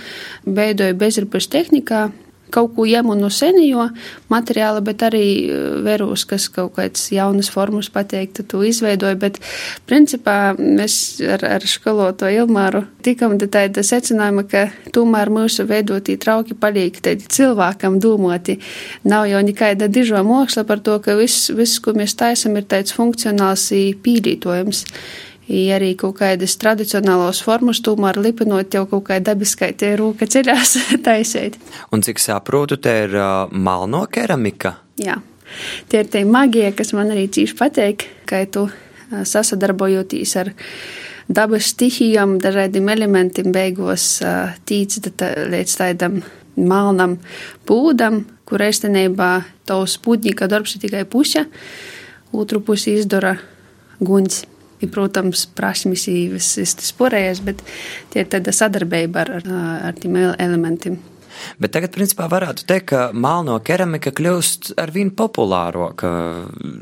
beidoju 0.45 0.99
bezripas 0.99 1.49
tehnikā, 1.51 2.09
kaut 2.55 2.75
ko 2.77 2.87
ņemu 2.89 3.17
no 3.19 3.31
senio 3.33 3.89
materiāla, 4.33 4.83
bet 4.85 5.05
arī 5.07 5.25
eh, 5.47 5.67
verūs, 5.85 6.25
kas 6.29 6.49
kaut 6.53 6.75
kādas 6.79 7.09
jaunas 7.15 7.51
formas 7.53 7.91
pateiktu, 7.93 8.45
to 8.49 8.63
izveidoju. 8.67 9.19
Bet, 9.21 9.41
principā, 9.89 10.55
mēs 10.59 11.19
ar, 11.37 11.45
ar 11.59 11.69
skoloto 11.69 12.29
Ilmāru 12.31 12.85
tikam 13.05 13.37
tāda 13.39 13.85
secinājuma, 13.87 14.45
ka 14.49 14.67
tomēr 14.95 15.33
mūsu 15.33 15.67
veidotī 15.69 16.19
trauki 16.21 16.57
paliek 16.59 16.99
tādi 17.05 17.29
cilvēkam 17.39 18.01
domoti. 18.03 18.59
Nav 19.09 19.29
jau 19.31 19.45
nekāda 19.45 19.89
dižo 19.93 20.21
māksla 20.27 20.67
par 20.69 20.83
to, 20.85 20.99
ka 21.05 21.17
viss, 21.19 21.49
viss, 21.55 21.81
ko 21.83 21.95
mēs 21.97 22.17
taisam, 22.19 22.59
ir 22.59 22.69
tāds 22.69 22.95
funkcionāls 22.97 23.71
pīdītojums 24.05 24.85
ja 25.49 25.79
arī 25.79 25.95
kaut 25.99 26.19
kādas 26.21 26.57
tradicionālos 26.61 27.41
formas, 27.45 27.81
tomēr 27.85 28.21
lipinot 28.21 28.75
jau 28.75 28.85
kaut 28.91 29.07
kā 29.09 29.19
dabiskai 29.25 29.73
tie 29.79 29.95
rūka 29.99 30.29
ceļās 30.29 30.77
taisīt. 31.07 31.59
Un 31.93 32.05
cik 32.05 32.21
saprotu, 32.23 32.79
te 32.81 32.95
ir 33.07 33.17
uh, 33.17 33.51
malno 33.51 34.05
keramika? 34.13 34.77
Jā, 35.01 35.19
tie 35.89 36.05
ir 36.05 36.11
tie 36.13 36.25
magie, 36.29 36.69
kas 36.77 36.93
man 36.97 37.13
arī 37.15 37.29
cīši 37.33 37.59
pateik, 37.59 38.09
ka 38.29 38.43
tu 38.53 38.67
uh, 38.69 39.23
sasadarbojoties 39.25 40.37
ar 40.43 40.53
dabas 41.29 41.73
stihijām, 41.75 42.39
dažādiem 42.43 42.89
elementiem 42.93 43.53
beigos 43.53 44.19
uh, 44.25 44.57
tīc 44.69 45.01
līdz 45.01 45.79
tādam 45.81 46.21
malnam 46.59 47.19
pūdam, 47.69 48.25
kur 48.49 48.65
īstenībā 48.65 49.33
tavs 49.69 49.99
pūtņika 50.03 50.49
darbs 50.51 50.77
ir 50.77 50.85
tikai 50.87 51.05
puša, 51.09 51.45
otru 52.33 52.63
pusi 52.65 52.97
izdara 52.99 53.37
guņs. 54.01 54.45
Ir, 54.79 54.91
protams, 54.95 55.47
prasmes 55.59 56.07
visas 56.07 56.77
tas 56.79 56.91
porējas, 56.95 57.43
bet 57.43 57.63
tie 58.13 58.23
ir 58.23 58.33
tāda 58.33 58.55
sadarbība 58.55 59.25
ar, 59.25 59.33
ar, 59.43 59.97
tiem 59.99 60.21
elementiem. 60.39 61.01
Bet 61.59 61.73
tagad, 61.75 61.93
principā, 61.95 62.29
varētu 62.31 62.67
teikt, 62.69 62.89
ka 62.93 63.01
melno 63.15 63.59
keramika 63.65 64.13
kļūst 64.15 64.73
ar 64.81 64.93
vien 64.95 65.11
populārāka. 65.15 66.11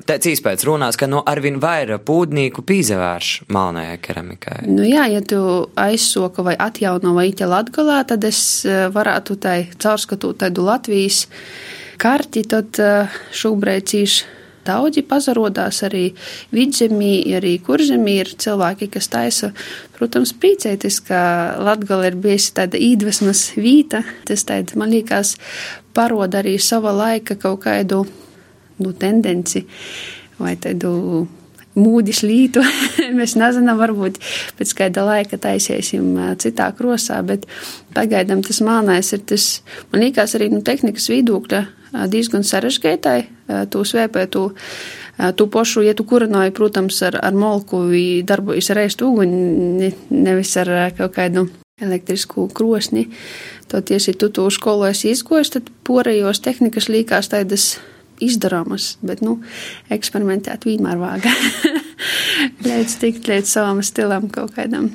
Tāds 0.08 0.30
īspējas 0.32 0.66
runās, 0.68 0.98
ka 0.98 1.08
no 1.10 1.22
ar 1.26 1.40
vien 1.44 1.58
vairāk 1.62 2.04
pūdnīku 2.08 2.64
pīzevērš 2.66 3.32
melnējai 3.52 3.98
keramikai. 4.04 4.60
Nu 4.68 4.86
jā, 4.86 5.06
ja 5.12 5.22
tu 5.24 5.40
aizsoka 5.80 6.44
vai 6.46 6.56
atjauno 6.60 7.14
vai 7.16 7.28
ite 7.32 7.48
latgalā, 7.48 8.02
tad 8.08 8.24
es 8.28 8.40
eh, 8.68 8.86
varētu 8.92 9.38
tai 9.42 9.58
caurskatūt 9.76 10.42
tādu 10.44 10.66
Latvijas 10.66 11.26
karti, 12.00 12.44
tad 12.48 12.80
eh, 12.82 13.20
šobrīd 13.36 13.92
cīši 13.92 14.35
Daudzi 14.66 15.04
pazarodās 15.06 15.82
arī 15.86 16.08
vidzemī, 16.54 17.12
arī 17.38 17.56
kurzemī 17.62 18.18
ir 18.24 18.32
cilvēki, 18.42 18.90
kas 18.96 19.10
taisa, 19.12 19.52
protams, 19.96 20.34
priecēties, 20.36 21.00
ka 21.06 21.20
Latgala 21.62 22.10
ir 22.10 22.18
bijusi 22.20 22.52
tāda 22.58 22.80
īdvesmas 22.80 23.48
vīta. 23.58 24.02
Tas 24.28 24.44
tāda, 24.48 24.76
man 24.80 24.92
liekas, 24.94 25.36
paroda 25.96 26.42
arī 26.42 26.56
sava 26.62 26.94
laika 26.96 27.38
kaut 27.40 27.64
kādu, 27.64 28.04
nu, 28.82 28.92
tendenci 28.92 29.64
vai 30.38 30.56
tādu 30.60 31.26
mūdiš 31.76 32.22
lītu. 32.26 32.64
Mēs 33.18 33.36
nezinām, 33.38 33.78
varbūt 33.80 34.20
pēc 34.58 34.74
kāda 34.80 35.06
laika 35.06 35.38
taisīsim 35.40 36.14
citā 36.42 36.70
krosā, 36.76 37.20
bet 37.26 37.46
pagaidām 37.96 38.42
tas 38.46 38.62
mānais 38.64 39.12
ir 39.16 39.24
tas, 39.28 39.48
man 39.92 40.06
liekas, 40.06 40.36
arī 40.38 40.50
no 40.52 40.60
nu, 40.60 40.66
tehnikas 40.66 41.10
viedokļa 41.12 41.64
diezgan 42.10 42.44
sarežģītai. 42.44 43.18
Tu 43.70 43.82
svēpē, 43.86 44.26
tu, 44.32 44.48
tu 45.38 45.46
pošu, 45.52 45.84
ja 45.86 45.94
tu 45.96 46.04
kurināji, 46.08 46.54
protams, 46.56 46.98
ar, 47.06 47.18
ar 47.22 47.36
molku, 47.36 47.84
darbojas 48.26 48.72
ar 48.74 48.82
ēstu 48.84 49.12
uguni, 49.12 49.92
nevis 50.10 50.56
ar 50.60 50.72
kaut 50.96 51.14
kādu 51.16 51.46
elektrisku 51.80 52.48
krosni. 52.56 53.06
Tad, 53.68 53.90
ja 53.90 53.98
tu 54.18 54.30
to 54.32 54.46
skolā 54.54 54.92
esi 54.94 55.12
izgojis, 55.12 55.52
tad 55.56 55.70
porējos 55.86 56.40
tehnikas 56.44 56.88
līkās 56.92 57.30
tādas 57.32 57.76
izdarāmas, 58.24 58.94
bet, 59.06 59.22
nu, 59.24 59.38
eksperimentēt 59.92 60.66
vienmēr 60.68 61.00
vāga. 61.00 61.32
līdz 62.66 62.96
tikt 63.02 63.30
līdz 63.30 63.56
savam 63.58 63.82
stilam 63.86 64.30
kaut 64.32 64.56
kādam. 64.56 64.92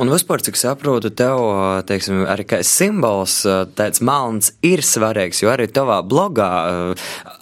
Un 0.00 0.10
vispār, 0.12 0.42
cik 0.44 0.58
saprotu, 0.58 1.10
tev, 1.14 1.40
teiksim, 1.88 2.24
arī 2.30 2.46
kā 2.48 2.60
simbols, 2.66 3.40
tāds 3.78 4.02
melns 4.04 4.52
ir 4.64 4.82
svarīgs, 4.84 5.42
jo 5.44 5.52
arī 5.52 5.68
tavā 5.70 6.00
blogā 6.06 6.50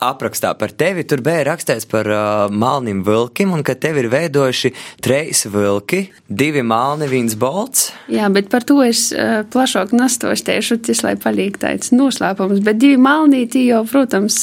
aprakstā 0.03 0.53
par 0.59 0.75
tevi 0.77 1.05
tur 1.09 1.23
bija 1.25 1.47
rakstīts 1.51 1.89
par 1.91 2.09
melnim 2.53 3.03
vilkim, 3.07 3.53
un 3.55 3.65
ka 3.67 3.77
tev 3.79 4.01
ir 4.03 4.11
veidojuši 4.13 4.73
treis 5.05 5.45
vilki, 5.51 6.05
divi 6.29 6.65
melni, 6.67 7.09
viens 7.11 7.37
bolts. 7.39 7.91
Jā, 8.13 8.29
bet 8.33 8.51
par 8.53 8.67
to 8.69 8.81
es 8.85 9.09
plašāk 9.53 9.95
nastoštiešu, 9.97 10.81
tas, 10.87 11.05
lai 11.07 11.15
paliek 11.21 11.59
tāds 11.63 11.93
noslēpums, 11.95 12.63
bet 12.65 12.81
divi 12.83 12.99
melnīti 13.01 13.67
jau, 13.69 13.85
protams, 13.89 14.43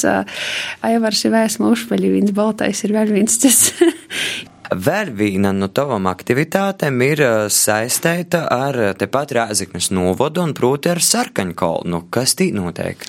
Aivars 0.86 1.24
ir 1.26 1.34
vēsma 1.34 1.70
užpaļi, 1.74 2.14
viens 2.18 2.34
boltais 2.34 2.84
ir 2.86 2.96
vēl 2.96 3.12
viens 3.20 3.40
tas. 3.42 3.68
Vēl 4.70 5.08
viena 5.18 5.50
no 5.50 5.66
tavām 5.74 6.06
aktivitātēm 6.06 7.00
ir 7.02 7.20
uh, 7.24 7.36
saistīta 7.50 8.44
ar 8.54 8.76
uh, 8.78 8.92
tepat 8.94 9.32
Rēzeknes 9.34 9.90
novodu 9.90 10.44
un 10.44 10.54
proti 10.54 10.92
ar 10.92 11.00
sarkaņkolnu. 11.02 12.04
Kas 12.14 12.36
tī 12.38 12.52
notiek? 12.54 13.02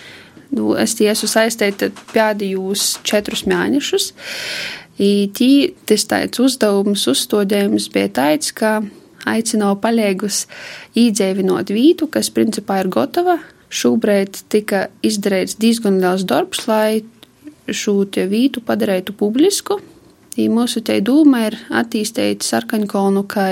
Nu, 0.51 0.73
es 0.73 0.95
tiesu 0.97 1.29
saistīta 1.29 1.91
pēdējos 2.11 3.03
četrus 3.07 3.45
mēnešus. 3.45 4.09
Tī 4.97 5.51
tas 5.87 6.03
tāds 6.09 6.41
uzdevums, 6.41 7.05
uzstādījums 7.09 7.87
bija 7.93 8.09
tāds, 8.19 8.51
ka 8.57 8.81
aicināja 9.29 9.77
palīgus 9.81 10.43
īdzēvinot 10.97 11.71
vītu, 11.73 12.09
kas 12.11 12.33
principā 12.33 12.81
ir 12.81 12.91
gatava. 12.91 13.37
Šobrīd 13.71 14.43
tika 14.51 14.89
izdarīts 15.05 15.55
diezgan 15.61 16.01
liels 16.01 16.25
darbs, 16.27 16.65
lai 16.67 17.03
šo 17.69 18.01
vītu 18.03 18.65
padarītu 18.65 19.15
publisku. 19.15 19.79
Mūsu 20.39 20.79
te 20.79 20.95
dūma 21.03 21.41
ir 21.49 21.57
attīstīt 21.75 22.45
sarkaņkolnu 22.47 23.25
kā 23.27 23.47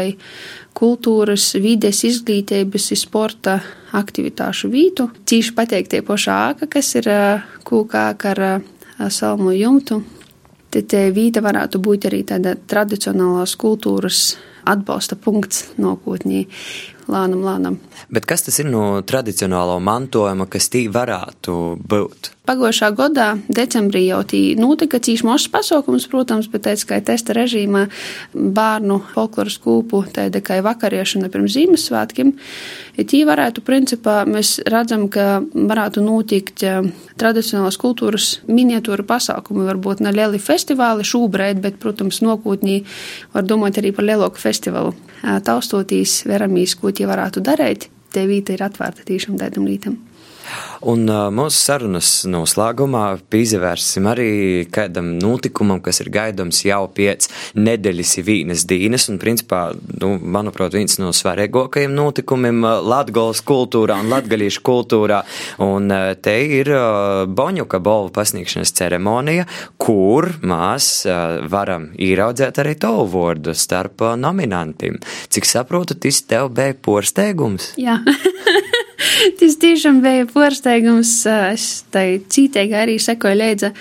kultūras, 0.80 1.52
vides, 1.60 2.06
izglītības, 2.08 2.94
sporta 2.96 3.58
aktivitāšu 4.00 4.70
vītu. 4.72 5.10
Cīši 5.28 5.56
pateikt 5.58 5.92
tie 5.92 6.00
pošā 6.06 6.38
āka, 6.54 6.70
kas 6.72 6.94
ir 6.96 7.10
kūkā 7.68 8.06
ar 8.32 8.44
salmu 9.12 9.52
jumtu. 9.58 10.00
Te 10.70 10.84
te 10.86 11.10
vīta 11.12 11.42
varētu 11.42 11.82
būt 11.82 12.08
arī 12.08 12.22
tāda 12.30 12.54
tradicionālās 12.56 13.58
kultūras 13.60 14.38
atbalsta 14.70 15.18
punkts 15.18 15.66
nākotnē. 15.82 16.46
lānam, 17.10 17.42
lānam. 17.42 17.78
Bet 18.10 18.26
kas 18.30 18.46
tas 18.46 18.60
ir 18.62 18.70
no 18.70 19.02
tradicionālo 19.02 19.80
mantojuma, 19.82 20.46
kas 20.46 20.70
tī 20.70 20.86
varētu 20.94 21.56
būt? 21.82 22.32
Pagājušā 22.50 22.88
gadā, 22.98 23.27
decembrī 23.46 24.08
jau 24.08 24.24
notika 24.58 24.98
cīņš 24.98 25.22
mazs 25.27 25.51
pasākums, 25.53 26.08
protams, 26.10 26.48
bet 26.50 26.63
teica, 26.65 26.88
ka 26.89 26.98
testa 27.12 27.36
režīmā 27.38 27.84
bērnu 28.34 28.98
folkloras 29.12 29.60
kūpu 29.62 30.00
tāda 30.15 30.41
kā 30.41 30.58
vakariešana 30.65 31.29
pirms 31.29 31.53
Ziemassvētkiem. 31.53 32.32
Tī 33.06 33.20
varētu, 33.29 33.62
principā, 33.62 34.24
mēs 34.25 34.56
redzam, 34.65 35.06
ka 35.13 35.44
varētu 35.53 36.01
notikt 36.01 36.65
tradicionālās 37.22 37.77
kultūras 37.77 38.32
miniatūra 38.50 39.06
pasākumi, 39.06 39.70
varbūt 39.70 40.01
ne 40.01 40.15
lieli 40.18 40.41
festivāli 40.41 41.06
šūbrēd, 41.06 41.62
bet, 41.62 41.77
protams, 41.77 42.24
nokūtnī 42.25 42.82
var 43.38 43.46
domāt 43.46 43.77
arī 43.77 43.94
par 43.94 44.10
lielāku 44.10 44.41
festivālu. 44.41 44.98
Taustotīs, 45.22 46.24
veramīs, 46.25 46.79
ko 46.82 46.89
tie 46.89 47.06
varētu 47.06 47.46
darīt, 47.46 47.91
te 48.10 48.25
vīta 48.25 48.58
ir 48.58 48.65
atvērta 48.72 49.06
tīšām 49.06 49.38
tādam 49.38 49.70
lītam. 49.70 50.01
Un 50.88 51.03
mūsu 51.36 51.60
sarunas 51.60 52.10
noslēgumā 52.29 53.03
pievērsim 53.32 54.06
arī 54.08 54.29
kādam 54.72 55.12
notikumam, 55.20 55.82
kas 55.84 56.00
ir 56.00 56.12
gaidāms 56.13 56.62
jau 56.63 56.86
pēc 56.96 57.27
nedēļas 57.60 58.13
vīnes 58.24 58.63
dīnes. 58.70 59.10
Un, 59.12 59.20
principā, 59.20 59.62
nu, 60.00 60.13
manuprāt, 60.20 60.77
viens 60.77 60.96
no 61.01 61.12
svarīgākajiem 61.15 61.91
notikumiem 61.98 62.63
Latgolas 62.88 63.44
kultūrā 63.44 64.00
un 64.00 64.12
latgalīšu 64.13 64.63
kultūrā. 64.63 65.20
Un 65.65 65.91
te 66.24 66.38
ir 66.60 66.72
Boņuka 67.27 67.84
bolvu 67.84 68.13
pasniegšanas 68.15 68.75
ceremonija, 68.79 69.50
kur 69.82 70.32
mēs 70.39 70.91
varam 71.51 71.89
ieraudzēt 72.00 72.63
arī 72.63 72.77
tavu 72.79 73.08
vārdu 73.18 73.56
starp 73.58 74.06
nominantiem. 74.20 75.01
Cik 75.27 75.50
saprotu, 75.50 76.00
tas 76.00 76.24
tev 76.24 76.53
bija 76.56 76.77
porsteigums? 76.88 77.74
Jā. 77.79 78.00
Tas 79.39 79.58
tiešām 79.62 80.01
bija 80.04 80.28
pārsteigums. 80.30 81.13
Es 81.54 81.68
tai 81.94 82.22
cītīgi 82.22 82.78
arī 82.78 82.98
sekoju 83.01 83.39
līdzi 83.39 83.72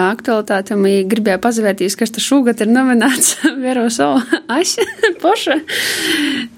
aktualitātēm. 0.00 0.86
Gribēju 1.10 1.42
pazavērties, 1.44 1.98
kas 1.98 2.14
tas 2.14 2.26
šogad 2.26 2.62
ir 2.64 2.72
nominēts 2.72 3.36
Vero 3.64 3.86
Sola 3.92 4.22
Aša 4.52 4.86
Poša. 5.22 5.60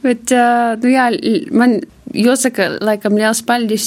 Bet, 0.05 0.35
nu 0.83 0.93
jā, 0.93 1.11
man 1.53 1.81
Jāsaka, 2.19 2.65
laikam, 2.83 3.15
liels 3.15 3.45
paldies 3.47 3.85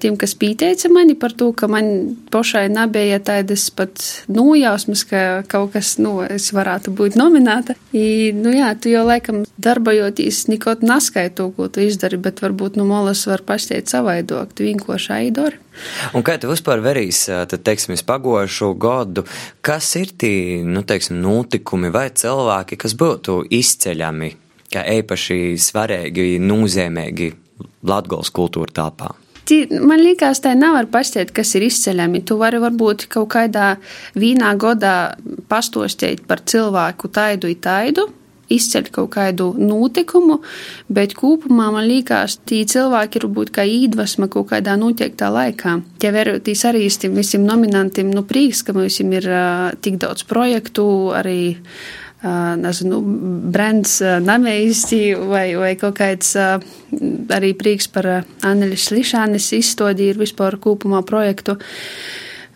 tiem, 0.00 0.14
kas 0.16 0.32
pieteica 0.40 0.88
mani 0.88 1.12
par 1.20 1.34
to, 1.36 1.50
ka 1.52 1.68
man 1.68 2.14
pašai 2.32 2.70
nebija 2.72 3.18
tādas 3.20 3.66
pat 3.76 4.00
nojausmas, 4.32 5.02
ka 5.10 5.42
kaut 5.50 5.74
kas, 5.74 5.98
nu, 6.00 6.14
es 6.24 6.48
varētu 6.56 6.94
būt 6.96 7.18
nominēta. 7.20 7.76
I, 7.92 8.32
nu 8.32 8.54
jā, 8.56 8.70
tu 8.80 8.88
jau 8.88 9.04
laikam 9.04 9.42
darbojoties 9.60 10.46
nekot 10.48 10.80
naskaitu, 10.86 11.50
ko 11.58 11.68
tu 11.68 11.84
izdari, 11.84 12.16
bet 12.16 12.40
varbūt 12.44 12.80
no 12.80 12.88
molas 12.88 13.26
var 13.28 13.44
pastiet 13.44 13.92
savaidok, 13.92 14.56
tu 14.56 14.64
vienkārši 14.64 15.14
aidori. 15.18 15.60
Un 16.16 16.24
kā 16.24 16.38
tu 16.40 16.48
vispār 16.48 16.80
verīs, 16.80 17.26
tad, 17.28 17.60
teiksim, 17.68 17.98
pagojušo 18.06 18.72
gadu, 18.80 19.26
kas 19.60 19.92
ir 20.00 20.16
tie, 20.16 20.62
nu, 20.64 20.86
teiksim, 20.88 21.20
notikumi 21.20 21.92
vai 21.92 22.08
cilvēki, 22.16 22.80
kas 22.80 22.96
būtu 22.96 23.42
izceļami, 23.60 24.34
kā 24.72 24.88
īpaši 25.02 25.40
svarīgi, 25.60 26.38
nozīmīgi 26.40 27.34
Latvijas 27.84 28.32
kultūra 28.34 28.72
tāpā? 28.74 29.14
Man 29.84 30.00
liekas, 30.00 30.40
tā 30.40 30.54
nevar 30.56 30.86
pastiet, 30.88 31.28
kas 31.36 31.50
ir 31.58 31.66
izceļami. 31.66 32.22
Tu 32.24 32.36
vari 32.40 32.62
varbūt 32.62 33.04
kaut 33.12 33.28
kādā 33.34 33.74
vīnā 34.16 34.54
godā 34.56 34.94
pastostīt 35.50 36.24
par 36.28 36.40
cilvēku 36.48 37.10
taidu 37.12 37.50
i 37.52 37.58
taidu, 37.60 38.06
izceļ 38.52 38.88
kaut 38.94 39.10
kādu 39.14 39.50
notikumu, 39.58 40.38
bet 40.92 41.14
kopumā 41.18 41.70
man 41.74 41.86
liekas, 41.88 42.38
tie 42.48 42.62
cilvēki 42.68 43.20
ir 43.20 43.28
būt 43.36 43.52
kā 43.56 43.66
īdvesma 43.68 44.30
kaut 44.32 44.50
kādā 44.52 44.78
noteiktā 44.80 45.30
laikā. 45.32 45.76
Tie 46.00 46.12
vērotīs 46.14 46.64
arī 46.68 46.86
visiem 47.12 47.44
nominantiem, 47.44 48.12
nu 48.14 48.24
prieks, 48.28 48.64
ka 48.64 48.76
mums 48.76 49.00
ir 49.04 49.28
uh, 49.28 49.70
tik 49.80 50.00
daudz 50.02 50.24
projektu, 50.28 50.86
arī 51.16 51.56
nezinu, 52.24 53.00
brands 53.52 53.98
namējisti 54.24 55.00
vai, 55.28 55.46
vai 55.60 55.74
kaut 55.80 55.98
kāds 55.98 56.34
arī 57.34 57.52
prieks 57.58 57.88
par 57.92 58.08
Anneļas 58.44 58.90
Lišānes 58.94 59.50
izstodi 59.58 60.08
ir 60.12 60.20
vispār 60.20 60.56
kopumā 60.62 61.02
projektu. 61.06 61.58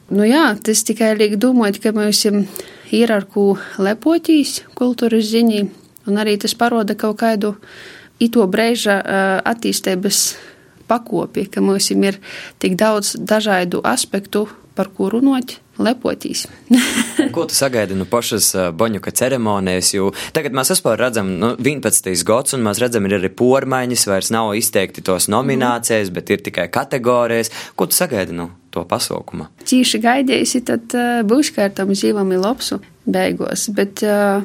Nu 0.08 0.24
jā, 0.24 0.54
tas 0.64 0.84
tikai 0.88 1.12
liek 1.18 1.36
domāt, 1.36 1.82
ka 1.82 1.92
mums 1.92 2.24
ir 2.24 3.12
ar 3.12 3.26
ko 3.28 3.58
lepoties 3.76 4.62
kultūras 4.78 5.28
ziņī, 5.28 5.66
un 6.08 6.20
arī 6.20 6.38
tas 6.40 6.56
paroda 6.56 6.96
kaut 6.96 7.18
kādu 7.20 7.54
ito 8.18 8.46
brēža 8.48 9.02
attīstības 9.44 10.22
pakopi, 10.88 11.44
ka 11.52 11.60
mums 11.60 11.90
ir 11.92 12.16
tik 12.58 12.78
daudz 12.80 13.16
dažādu 13.20 13.82
aspektu, 13.84 14.46
par 14.78 14.92
ko 14.94 15.10
runāt 15.10 15.58
lepotīs. 15.82 16.44
ko 17.34 17.46
tu 17.50 17.56
sagaidi 17.56 17.96
no 17.98 18.06
pašas 18.08 18.50
Boņuka 18.78 19.12
ceremonijas? 19.20 19.92
Jo 19.96 20.12
tagad 20.36 20.54
mēs 20.56 20.72
vispār 20.74 20.98
redzam, 21.00 21.32
nu, 21.40 21.52
11. 21.58 22.10
gads, 22.26 22.54
un 22.56 22.64
mēs 22.66 22.82
redzam, 22.82 23.06
ir 23.08 23.18
arī 23.18 23.30
pormaiņas, 23.34 24.06
vairs 24.10 24.30
nav 24.34 24.52
izteikti 24.58 25.04
tos 25.06 25.28
nominācijas, 25.32 26.10
mm. 26.10 26.18
bet 26.18 26.34
ir 26.34 26.44
tikai 26.50 26.68
kategorijas. 26.74 27.52
Ko 27.78 27.88
tu 27.90 27.98
sagaidi 27.98 28.36
no 28.38 28.50
to 28.74 28.84
pasaukuma? 28.88 29.50
Cīši 29.66 30.02
gaidīsi, 30.04 30.62
tad 30.68 30.94
uh, 30.98 31.20
būs 31.26 31.52
kā 31.56 31.68
ar 31.68 31.74
tam 31.76 31.94
zīvam 31.98 32.30
ir 32.34 32.42
lopsu 32.44 32.80
beigos, 33.08 33.68
bet 33.74 34.04
uh, 34.06 34.44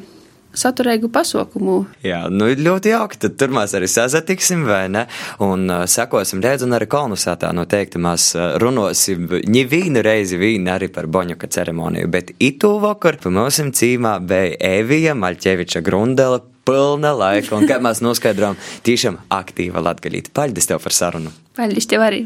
saturīgu 0.57 1.09
pasaukumu. 1.13 1.79
Jā, 2.05 2.23
nu 2.31 2.49
ļoti 2.53 2.93
jauki. 2.93 3.19
Tad 3.25 3.37
tur 3.41 3.53
mēs 3.55 3.75
arī 3.77 3.89
sazatiksim, 3.91 4.65
vai 4.67 4.85
ne? 4.93 5.05
Un 5.43 5.65
uh, 5.69 5.83
sekosim 5.89 6.43
redz, 6.43 6.65
un 6.65 6.77
arī 6.77 6.87
kolonizētā 6.91 7.51
noteikti 7.55 8.01
mēs 8.01 8.29
uh, 8.37 8.53
runosim 8.61 9.27
ņivīnu 9.43 10.03
reizi 10.05 10.39
vīnu 10.41 10.73
arī 10.73 10.89
par 10.93 11.09
Boņuka 11.11 11.49
ceremoniju. 11.53 12.09
Bet 12.13 12.33
itu 12.43 12.75
vakar 12.83 13.19
pa 13.23 13.33
mūsim 13.33 13.73
cīmā 13.75 14.17
bija 14.23 14.57
Evija 14.79 15.17
Maļķeviča 15.17 15.83
Grundela 15.85 16.41
pilna 16.63 17.11
laika, 17.17 17.57
un 17.57 17.67
kā 17.67 17.79
mēs 17.83 17.99
noskaidrojam, 18.05 18.55
tiešām 18.87 19.19
aktīva 19.33 19.83
latgalīta. 19.83 20.31
Paldies 20.35 20.69
tev 20.69 20.79
par 20.83 20.95
sarunu! 20.95 21.33
Paldies 21.57 21.89
tev 21.91 22.05
arī! 22.07 22.23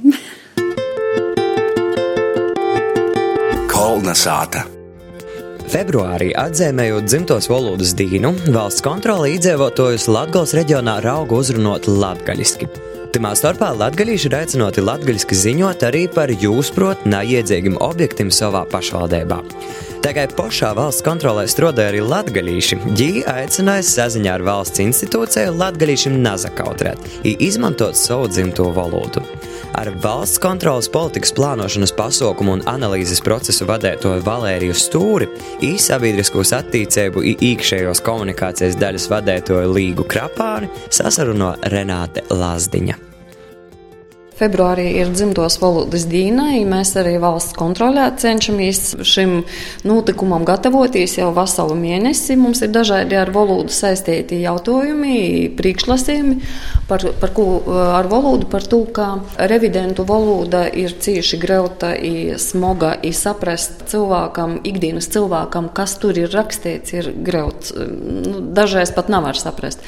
Kolnasāta! 3.72 4.68
Februārī 5.68 6.30
atzīmējot 6.40 7.10
dzimtos 7.10 7.50
valodas 7.52 7.92
dīnu, 8.00 8.30
valsts 8.56 8.84
kontrole 8.86 9.34
iedzīvotājus 9.34 10.06
Latvijas 10.08 10.54
reģionā 10.56 11.02
rauga 11.04 11.42
uzrunot 11.42 11.90
latgaļiski. 11.92 12.70
Timā 13.12 13.34
starpā 13.36 13.74
latgaļīši 13.76 14.30
ir 14.30 14.36
aicināti 14.38 14.84
latgaļiski 14.84 15.36
ziņot 15.42 15.84
arī 15.88 16.06
par 16.12 16.32
jūsprot 16.32 17.04
neiedzīgiem 17.12 17.76
objektiem 17.84 18.32
savā 18.32 18.64
pašvaldībā. 18.72 19.42
Tagad 20.06 20.38
pašā 20.38 20.72
valsts 20.78 21.04
kontrolē 21.04 21.44
strādāja 21.52 21.92
arī 21.92 22.04
latgaļīši. 22.06 22.80
Viņi 22.88 23.26
aicināja 23.28 23.84
saziņā 23.92 24.38
ar 24.38 24.48
valsts 24.48 24.84
institūciju 24.86 25.56
latgaļīšiem 25.60 26.20
nazakautrēt, 26.24 27.12
izmantot 27.28 28.00
savu 28.00 28.32
dzimto 28.32 28.72
valodu. 28.76 29.26
Ar 29.78 29.92
valsts 30.02 30.40
kontrolas 30.42 30.88
politikas 30.90 31.34
plānošanas 31.38 31.94
pasaukumu 31.94 32.56
un 32.58 32.64
analīzes 32.66 33.22
procesu 33.22 33.68
vadētoju 33.70 34.24
Valēriju 34.26 34.74
Stūri, 34.74 35.30
īsabiedriskos 35.70 36.56
attīcību 36.58 37.22
iekšējos 37.36 38.02
komunikācijas 38.08 38.80
daļas 38.82 39.10
vadētoju 39.14 39.74
Līgu 39.78 40.08
Krapāni 40.10 40.72
sasaruno 40.90 41.54
Renāte 41.70 42.26
Lazdiņa. 42.34 43.07
Februārī 44.38 44.86
ir 45.02 45.10
dzimtos 45.10 45.56
valodas 45.58 46.04
diena, 46.06 46.52
mēs 46.70 46.92
arī 47.00 47.16
valsts 47.22 47.56
kontrolē 47.58 48.04
cenšamies 48.22 49.00
šim 49.02 49.40
notikumam 49.88 50.44
gatavoties 50.46 51.16
jau 51.18 51.32
veselu 51.34 51.74
mēnesi. 51.78 52.36
Mums 52.38 52.62
ir 52.62 52.70
dažādi 52.70 53.18
ar 53.18 53.32
valodu 53.34 53.74
saistīti 53.74 54.38
jautājumi, 54.44 55.16
priekšlasījumi 55.58 56.38
par, 56.90 57.08
par 57.18 57.34
ko 57.34 57.48
ar 57.98 58.10
valodu, 58.12 58.46
par 58.52 58.68
to, 58.70 58.84
ka 58.94 59.08
revidentu 59.50 60.06
valoda 60.06 60.68
ir 60.70 60.94
cieši 61.02 61.42
greuta, 61.42 61.96
smoga, 62.38 62.94
saprast 63.18 63.88
cilvēkam, 63.90 64.60
ikdienas 64.70 65.10
cilvēkam, 65.18 65.72
kas 65.74 65.98
tur 65.98 66.22
ir 66.22 66.30
rakstīts, 66.30 66.94
ir 66.94 67.10
greuts. 67.26 67.74
Nu, 67.74 68.46
dažreiz 68.54 68.94
pat 68.94 69.10
nevar 69.10 69.40
saprast. 69.40 69.82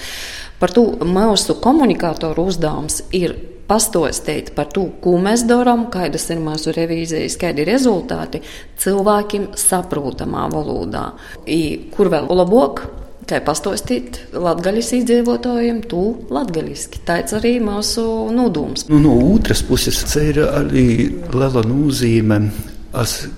Par 0.60 0.74
to 0.74 0.90
mūsu 1.06 1.56
komunikātoru 1.62 2.50
uzdevums 2.50 3.04
ir 3.16 3.38
pastostīt 3.70 4.54
par 4.58 4.72
to, 4.74 4.88
ko 5.04 5.18
mēs 5.22 5.46
darām, 5.50 5.88
kādas 5.94 6.28
ir 6.34 6.42
mūsu 6.44 6.74
revīzijas, 6.76 7.38
kādi 7.40 7.64
ir 7.64 7.74
rezultāti 7.74 8.42
cilvēkiem 8.82 9.52
saprotamā 9.60 10.48
valodā. 10.54 11.12
I, 11.46 11.92
kur 11.94 12.12
vēl 12.14 12.32
labāk? 12.42 12.88
Kā 13.30 13.38
pastostīt 13.46 14.16
latgaļas 14.34 14.88
iedzīvotājiem, 14.98 15.84
to 15.92 16.02
latgaļiski. 16.34 17.04
Tāds 17.06 17.36
arī 17.38 17.60
mūsu 17.62 18.02
nodūms. 18.34 18.88
Nu, 18.90 18.98
no 19.04 19.14
otras 19.36 19.62
puses, 19.68 20.00
tas 20.02 20.16
ir 20.18 20.40
arī 20.48 20.88
liela 21.30 21.62
nozīme, 21.62 22.40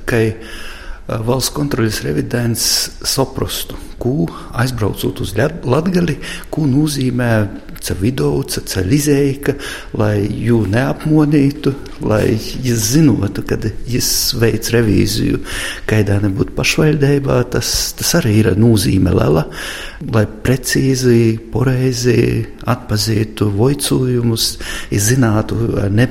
ka 0.07 0.21
valsts 1.27 1.51
kontrolas 1.57 1.99
revidents 2.05 2.63
saprastu, 3.03 3.75
ko 3.99 4.29
aizbraucot 4.63 5.19
uz 5.25 5.35
Latviju, 5.35 6.15
ko 6.47 6.63
nozīmē 6.71 7.31
ca 7.81 7.95
vidauca, 7.97 8.63
ca 8.67 8.83
lizeika, 8.85 9.55
lai 9.97 10.25
jū 10.25 10.61
neapmonītu, 10.71 11.73
lai 12.05 12.35
jūs 12.35 12.87
zinotu, 12.95 13.43
kad 13.47 13.65
jūs 13.89 14.09
veic 14.41 14.69
revīziju, 14.73 15.41
kaidā 15.89 16.19
nebūtu 16.23 16.55
pašvaldībā, 16.57 17.41
tas, 17.53 17.71
tas 17.97 18.15
arī 18.21 18.37
ir 18.41 18.51
nozīme 18.59 19.13
lela, 19.15 19.47
lai 20.13 20.25
precīzi, 20.45 21.37
poreizi 21.53 22.45
atpazītu 22.69 23.49
voicojumus, 23.55 24.47
zinātu, 24.91 25.57
ne, 25.93 26.07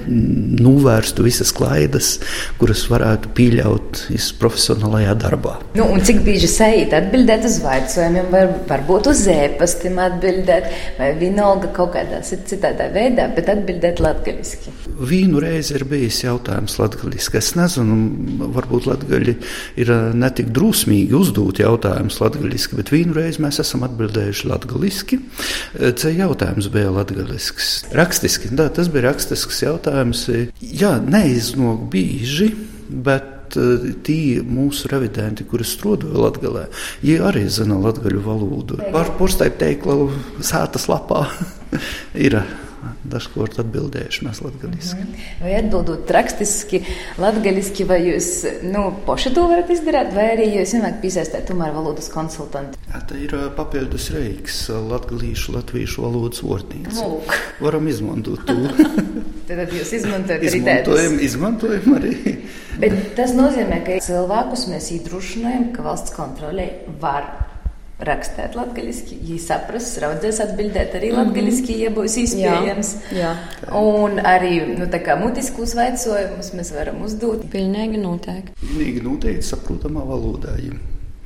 novērstu 0.61 1.24
visas 1.26 1.52
klaidas, 1.54 2.16
kuras 2.61 2.85
varētu 2.90 3.33
pieļaut 3.37 4.04
profesionālajā 4.40 5.14
darbā. 5.20 5.56
Nu, 5.78 5.87
un 5.94 6.02
cik 6.06 6.22
bieži 6.26 6.50
sajūt 6.50 6.94
atbildēt 6.96 7.46
uz 7.48 7.61
jautājumiem, 7.62 8.30
var, 8.33 8.54
varbūt 8.70 9.11
uz 9.12 9.24
ēpastiem 9.30 9.98
atbildēt, 10.02 10.68
vai 10.98 11.11
vienalga 11.20 11.60
kaut 11.77 11.94
kādā 11.94 12.20
citādā 12.27 12.88
veidā, 12.94 13.29
bet 13.37 13.51
atbildēt 13.53 14.01
latgaliski. 14.03 14.73
Vienu 15.11 15.40
reizi 15.42 15.75
ir 15.79 15.85
bijis 15.88 16.20
jautājums 16.25 16.77
latgaliski. 16.81 17.38
Es 17.40 17.55
nezinu, 17.59 17.96
varbūt 18.57 18.88
latgaļi 18.90 19.35
ir 19.81 19.92
netik 20.18 20.53
drusmīgi 20.57 21.16
uzdot 21.16 21.62
jautājumus 21.62 22.20
latgaliski, 22.23 22.79
bet 22.81 22.92
vienu 22.94 23.16
reizi 23.16 23.42
mēs 23.44 23.61
esam 23.64 23.85
atbildējuši 23.88 24.51
latgaliski. 24.51 25.20
Ce 26.01 26.14
jautājums 26.14 26.70
bija 26.73 26.92
latgalisks. 26.94 27.73
Rakstiski, 27.96 28.53
tā, 28.57 28.70
tas 28.75 28.92
bija 28.92 29.09
rakstisks 29.11 29.64
jautājums. 29.64 30.27
Jā, 30.61 30.96
neiznog 31.05 31.88
bieži, 31.92 32.53
bet 32.90 33.39
tie 34.07 34.41
mūsu 34.47 34.91
revidenti, 34.93 35.47
kuri 35.49 35.67
strādāja 35.67 36.25
Latvijā, 36.27 36.67
viņi 37.03 37.21
arī 37.31 37.45
zina 37.51 37.79
latviešu 37.81 38.25
valodu. 38.25 38.81
Var 38.95 39.15
porstēt 39.19 39.61
teikla 39.61 40.11
sētas 40.41 40.89
lapā 40.91 41.27
ir. 42.27 42.43
Dažkārt 43.11 43.59
atbildējuši 43.61 44.25
mēs 44.27 44.40
latviešu. 44.45 45.05
Vai 45.43 45.55
atbildot 45.59 46.11
rakstiski, 46.14 46.83
latviešu, 47.21 47.87
vai 47.88 47.99
jūs 48.07 48.31
nu, 48.64 48.87
paši 49.07 49.33
to 49.37 49.47
varat 49.51 49.73
izdarīt, 49.73 50.14
vai 50.16 50.27
arī 50.35 50.47
jūs 50.55 50.75
vienmēr 50.77 50.97
piesaistāt 51.03 51.49
tomēr 51.51 51.75
valodas 51.77 52.09
konsultantu? 52.12 52.81
Jā, 52.88 53.03
tā 53.09 53.19
ir 53.21 53.37
papildus 53.57 54.11
reiks 54.14 54.62
latviešu, 54.71 55.57
latviešu 55.59 56.07
valodas 56.07 56.45
vārtnīca. 56.47 57.09
Varam 57.61 57.90
izmantot 57.90 58.45
to. 58.49 58.57
Tad 59.51 59.73
jūs 59.75 59.93
izmantojat 59.99 60.45
arī 60.47 60.62
tādu. 60.66 60.97
Izmantojam 61.27 61.97
arī. 61.99 62.14
Bet 62.81 62.97
tas 63.19 63.33
nozīmē, 63.37 63.81
ka 63.85 63.99
cilvēkus 64.05 64.69
mēs 64.71 64.93
iedrošinājam, 64.97 65.71
ka 65.75 65.85
valsts 65.85 66.14
kontrolē 66.16 66.69
var 67.03 67.27
rakstīt 68.07 68.57
latviešu, 68.59 69.19
ja 69.29 69.39
saprast, 69.43 69.99
raudzēs 70.03 70.41
atbildēt 70.45 70.97
arī 70.99 71.13
latviešu, 71.15 71.77
ja 71.81 71.91
būs 71.95 72.17
iespējams. 72.25 72.93
Jā, 73.17 73.33
jā. 73.33 73.73
Un 73.81 74.21
arī 74.25 74.55
nu, 74.75 74.89
mutiskus 75.21 75.77
vaicojumus 75.79 76.53
mēs 76.59 76.73
varam 76.77 77.03
uzdot. 77.07 77.45
Pilnīgi 77.53 78.01
noteikti. 78.01 78.57
Pilnīgi 78.63 79.05
noteikti 79.05 79.53
saprotamā 79.53 80.07
valodā. 80.09 80.57
Ja. 80.65 80.79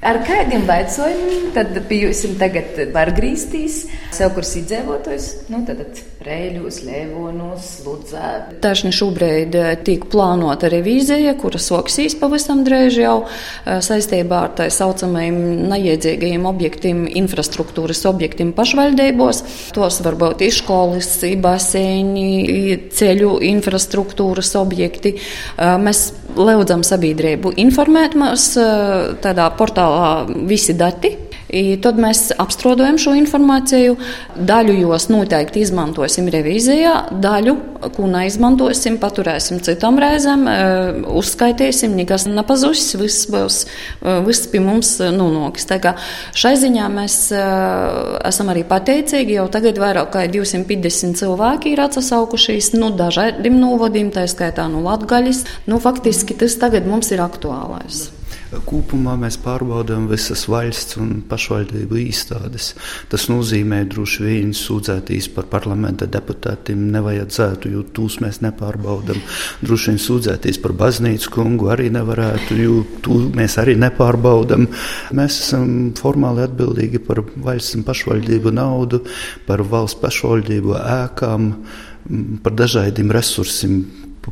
Ar 0.05 0.19
kādiem 0.21 0.67
baidojumiem 0.69 1.53
tad 1.55 1.79
bijusim 1.89 2.35
tagad 2.37 2.77
var 2.93 3.09
grīstīs 3.17 3.87
sev, 4.13 4.35
kur 4.37 4.45
izdzīvotājs, 4.45 5.29
nu 5.49 5.63
tad 5.65 5.81
Rēļos, 6.25 6.79
Lēvonos, 6.87 7.65
Ludzā. 7.85 8.29
Tašni 8.65 8.93
šobrīd 8.97 9.57
eh, 9.61 9.71
tiek 9.85 10.07
plānota 10.13 10.71
revīzija, 10.73 11.35
kura 11.41 11.61
soksīs 11.61 12.17
pavisam 12.21 12.63
drēž 12.65 12.99
jau 13.01 13.15
eh, 13.25 13.81
saistībā 13.85 14.43
ar 14.47 14.55
tā 14.57 14.69
saucamajiem 14.73 15.41
neiedzīgajiem 15.73 16.45
objektiem, 16.49 17.03
infrastruktūras 17.25 18.05
objektiem 18.09 18.55
pašvaldībos. 18.57 19.43
Tos 19.77 20.01
var 20.05 20.17
būt 20.21 20.47
izskolas, 20.49 21.11
basēņi, 21.45 22.29
ceļu 22.97 23.35
infrastruktūras 23.55 24.55
objekti. 24.61 25.17
Eh, 25.17 25.75
mēs 25.81 26.07
lūdzam 26.35 26.85
sabiedrību 26.85 27.53
informēt 27.63 28.17
mūs 28.19 28.49
tādā 29.23 29.45
portālā 29.59 29.94
visi 30.49 30.77
dati. 30.79 31.17
I 31.55 31.77
tad 31.79 32.01
mēs 32.01 32.33
apstrādājam 32.41 32.97
šo 32.99 33.13
informāciju. 33.19 33.95
Daļu 34.49 34.75
jos 34.81 35.07
noteikti 35.13 35.61
izmantosim 35.63 36.27
revīzijā, 36.33 36.95
daļu, 37.23 37.55
ko 37.95 38.09
neizmantosim, 38.11 38.97
paturēsim 39.03 39.61
citām 39.63 40.01
reizēm, 40.03 40.47
uzskaitīsim, 41.21 41.95
nekas 42.01 42.27
nepazudīs, 42.31 42.95
viss 42.99 43.29
būs 43.31 43.61
viss 44.27 44.49
pie 44.51 44.63
mums 44.65 44.97
nonāks. 45.15 45.69
Šai 46.35 46.55
ziņā 46.65 46.89
mēs 46.97 47.21
esam 47.35 48.51
arī 48.51 48.65
pateicīgi. 48.67 49.39
Jau 49.39 49.47
tagad 49.53 49.79
vairāk 49.83 50.11
kā 50.17 50.27
250 50.33 51.21
cilvēki 51.21 51.77
ir 51.77 51.85
atsaukušies 51.85 52.73
no 52.75 52.89
nu, 52.89 52.91
dažādiem 52.99 53.61
novadiem, 53.61 54.11
tā 54.15 54.27
skaitā 54.31 54.67
no 54.73 54.83
Latgaļas. 54.89 55.45
Nu, 55.71 55.79
faktiski 55.83 56.37
tas 56.41 56.59
tagad 56.59 56.89
mums 56.89 57.13
ir 57.15 57.23
aktuālais. 57.25 58.09
Kopumā 58.67 59.15
mēs 59.19 59.37
pārbaudām 59.43 60.07
visas 60.11 60.45
valsts 60.51 60.99
un 61.01 61.23
pašvaldību 61.29 61.99
īstādes. 62.05 62.73
Tas 63.11 63.27
nozīmē, 63.31 63.83
droši 63.91 64.25
vien 64.25 64.53
sūdzētīs 64.57 65.29
par 65.35 65.49
parlamenta 65.53 66.07
deputātiem 66.11 66.87
nevajadzētu, 66.95 67.73
jo 67.75 67.83
tūs 67.97 68.21
mēs 68.25 68.41
nepārbaudām. 68.45 69.19
Droši 69.65 69.93
vien 69.93 70.01
sūdzētīs 70.05 70.61
par 70.63 70.77
baznīcu 70.85 71.33
kungu 71.35 71.73
arī 71.75 71.91
nevarētu, 71.95 72.61
jo 72.63 72.79
tū 73.05 73.19
mēs 73.35 73.59
arī 73.63 73.75
nepārbaudām. 73.83 74.69
Mēs 75.19 75.41
esam 75.47 75.91
formāli 75.99 76.47
atbildīgi 76.47 77.03
par 77.09 77.25
valsts 77.35 77.79
un 77.79 77.85
pašvaldību 77.89 78.55
naudu, 78.55 79.03
par 79.49 79.65
valsts 79.67 80.01
pašvaldību 80.05 80.79
ēkām, 80.85 81.53
par 82.45 82.59
dažādiem 82.63 83.13
resursiem 83.15 83.83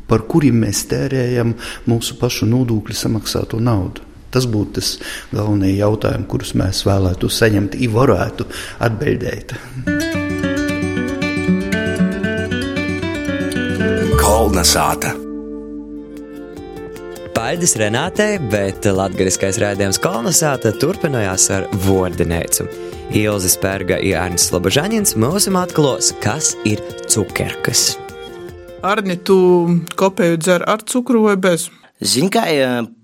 par 0.08 0.24
kuriem 0.28 0.62
mēs 0.64 0.86
tērējam 0.90 1.52
mūsu 1.90 2.16
pašu 2.20 2.48
nodokļu 2.48 2.96
samaksāto 2.96 3.60
naudu. 3.60 4.11
Tas 4.32 4.46
būtu 4.48 4.78
tas 4.78 4.94
galvenais 5.32 5.76
jautājums, 5.76 6.28
kurus 6.30 6.54
mēs 6.58 6.84
vēlētos 6.88 7.40
saņemt, 7.42 7.76
ja 7.80 7.90
varētu 7.92 8.48
atbildēt. 8.88 9.56
Kolna 14.22 14.64
sāta. 14.64 15.12
Paldies 17.32 17.74
Renātei, 17.80 18.38
bet 18.52 18.86
latgariskais 18.88 19.58
rādījums 19.60 19.98
kolonizāta 20.00 20.72
turpinājās 20.80 21.48
ar 21.52 21.66
vordinēcu. 21.84 22.68
Ilzi 23.18 23.50
Spērga 23.52 23.98
un 24.00 24.14
Ernsts 24.22 24.54
Lobožaņins 24.54 25.16
mūsu 25.20 25.52
atklās, 25.60 26.14
kas 26.24 26.54
ir 26.68 26.80
cukerkas. 27.12 27.98
Arni, 28.82 29.18
tu 29.20 29.36
kopēju 30.00 30.40
dzer 30.40 30.64
ar 30.70 30.80
cukuru 30.88 31.26
vai 31.26 31.36
bez? 31.36 31.68
Zini, 32.00 32.30
kā 32.32 32.46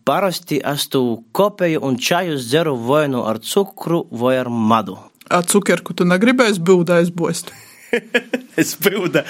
parasti 0.09 0.61
es 0.65 0.89
tu 0.89 1.03
kopēju 1.37 1.83
un 1.85 1.99
čajus 2.01 2.49
dzeru 2.49 2.75
vai 2.89 3.07
nu 3.13 3.25
ar 3.29 3.41
cukuru 3.45 4.07
vai 4.11 4.39
ar 4.41 4.49
madu. 4.49 4.97
Ar 5.29 5.45
cukerku 5.45 5.93
tu 5.93 6.07
negribēsi 6.09 6.63
būdā 6.65 7.03
aizbost? 7.03 7.53
es 8.61 8.75
pildu 8.81 9.21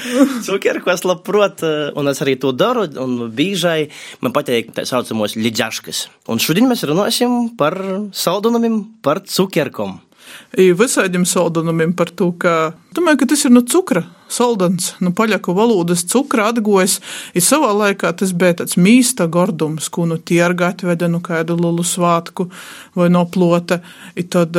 cukuru, 0.47 0.83
ko 0.83 0.93
es 0.95 1.03
labprot, 1.07 1.65
un 1.99 2.11
es 2.11 2.23
arī 2.23 2.37
to 2.39 2.53
daru. 2.55 2.87
Un 3.03 3.29
biežai 3.35 3.91
man 4.23 4.35
patīk 4.35 4.71
tā 4.77 4.87
saucamos 4.87 5.35
ļidžaškas. 5.39 6.05
Un 6.31 6.43
šodien 6.43 6.71
mēs 6.71 6.87
runāsim 6.87 7.57
par 7.59 7.79
saldumiem, 8.15 8.85
par 9.03 9.25
cukerkom 10.59 10.71
visādiem 10.77 11.27
saldumiem 11.29 11.93
par 11.97 12.11
to, 12.11 12.31
ka, 12.41 12.73
domāju, 12.97 13.23
ka 13.23 13.29
tas 13.33 13.45
ir 13.45 13.53
no 13.55 13.63
cukra 13.67 14.05
saldans, 14.33 14.93
no 15.01 15.13
paļaku 15.17 15.55
valodas 15.57 16.05
cukra 16.09 16.49
atgojas. 16.53 16.99
Ir 17.37 17.45
savā 17.45 17.71
laikā 17.77 18.13
tas 18.21 18.35
bija 18.37 18.61
tāds 18.63 18.79
mīsta 18.81 19.29
gordums, 19.33 19.89
ko 19.93 20.07
nu 20.09 20.19
tirga 20.19 20.73
atveda 20.73 21.09
no 21.11 21.23
kādu 21.25 21.57
lulu 21.59 21.85
svātku 21.87 22.49
vai 22.99 23.09
no 23.13 23.25
plota. 23.27 23.81
I 24.17 24.27
tad 24.29 24.57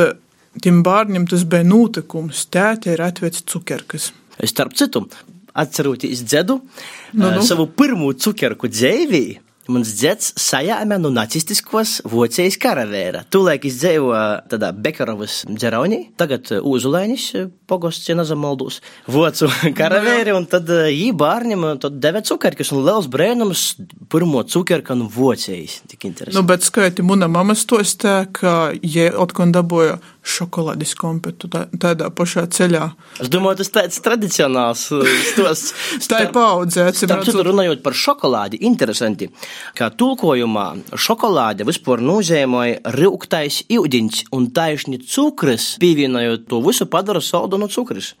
tiem 0.62 0.82
bērniem 0.86 1.28
tas 1.30 1.46
bija 1.46 1.66
notikums, 1.66 2.46
tēte 2.50 2.94
ir 2.94 3.04
atvedis 3.06 3.46
cukerkas. 3.46 4.10
Starp 4.40 4.74
citu, 4.78 5.04
atceroties 5.52 6.24
dzedu, 6.24 6.60
nu, 7.12 7.30
nu. 7.36 7.44
savu 7.44 7.68
pirmo 7.76 8.12
cukerku 8.16 8.70
dzēviju 8.70 9.49
Mans 9.70 9.90
dzēds 9.94 10.32
sajāmē 10.40 10.98
no 10.98 11.12
nacistiskos 11.14 12.00
Vocijas 12.10 12.56
karavēra. 12.60 13.22
Tūlēk 13.30 13.66
izdzīvo 13.68 14.14
tādā 14.50 14.72
Bekarovas 14.74 15.44
dzeraunī, 15.46 16.00
tagad 16.18 16.50
Uzulēnis 16.58 17.28
pogosts, 17.70 18.08
ja 18.10 18.16
nezamaldūs, 18.18 18.80
Vocu 19.10 19.50
karavēri, 19.80 20.34
un 20.34 20.48
tad 20.50 20.70
jī 20.90 21.10
bārņam 21.16 21.66
tad 21.82 22.00
deve 22.02 22.24
cukerkas, 22.26 22.72
un 22.74 22.82
liels 22.86 23.06
brēnums 23.12 23.66
pirmo 24.10 24.42
cukerka 24.42 24.96
no 24.98 25.06
Vocijas. 25.14 25.80
Tik 25.90 26.08
interesanti. 26.10 26.38
Nu, 26.38 26.46
bet 26.48 26.66
skaiti, 26.66 27.06
muna 27.06 27.30
mama 27.30 27.54
stostē, 27.58 28.24
ka, 28.34 28.56
ja 28.82 29.10
otkon 29.22 29.54
dabūja 29.54 30.00
šokolādes 30.20 30.92
kompetu 30.98 31.48
tā, 31.50 31.64
tādā 31.80 32.10
pašā 32.12 32.44
ceļā. 32.52 32.82
Es 33.22 33.30
domāju, 33.32 33.60
tas 33.62 33.72
tāds 33.72 34.00
tradicionāls 34.04 34.84
stosts. 35.30 35.72
tā 36.10 36.24
ir 36.26 36.32
paudzē, 36.34 36.86
Starp 36.96 37.24
citu, 37.26 37.44
runājot 37.46 37.82
par 37.84 37.96
šokolādi, 37.96 38.60
interesanti, 38.68 39.30
kā 39.78 39.90
tulkojumā 39.90 40.66
šokolāde 41.00 41.66
vispār 41.68 42.04
nozīmēja 42.04 42.94
rūktais 42.98 43.62
ūdeņš 43.72 44.22
un 44.36 44.50
taisni 44.56 45.00
cukurs, 45.00 45.74
pievienojot 45.82 46.48
to 46.50 46.60
visu 46.64 46.88
padara 46.90 47.22
saldu 47.24 47.60
no 47.60 47.70
cukurs. 47.72 48.14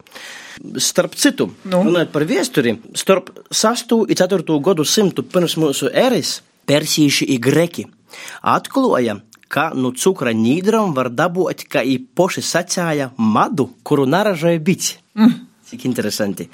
Starp 0.80 1.14
citu, 1.16 1.50
nu. 1.68 1.84
runājot 1.86 2.12
par 2.12 2.26
vēsturi, 2.28 2.76
starp 2.98 3.32
6. 3.52 3.96
un 4.02 4.20
4. 4.24 4.60
gadu 4.64 4.84
simtu 4.88 5.24
pirms 5.24 5.56
mūsu 5.60 5.88
eras 5.92 6.40
persīši 6.68 7.30
un 7.34 7.40
greki 7.42 7.88
atklāja, 8.42 9.20
ka 9.50 9.70
no 9.74 9.92
cukura 9.92 10.32
nīdram 10.36 10.94
var 10.96 11.10
dabūt, 11.10 11.66
kā 11.70 11.82
i 11.82 11.98
poši 11.98 12.44
sacēja 12.46 13.10
madu, 13.18 13.70
kuru 13.82 14.06
naražoja 14.06 14.60
bici. 14.62 14.98
Mm. 15.18 15.34
Cik 15.70 15.86
interesanti. 15.90 16.46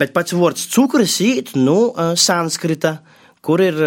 Bet 0.00 0.12
pats 0.16 0.34
vārds 0.36 0.66
cukurs 0.72 1.18
īt 1.24 1.54
no 1.56 1.64
nu, 1.92 2.14
sanskrita, 2.20 2.98
kur 3.44 3.62
ir 3.64 3.78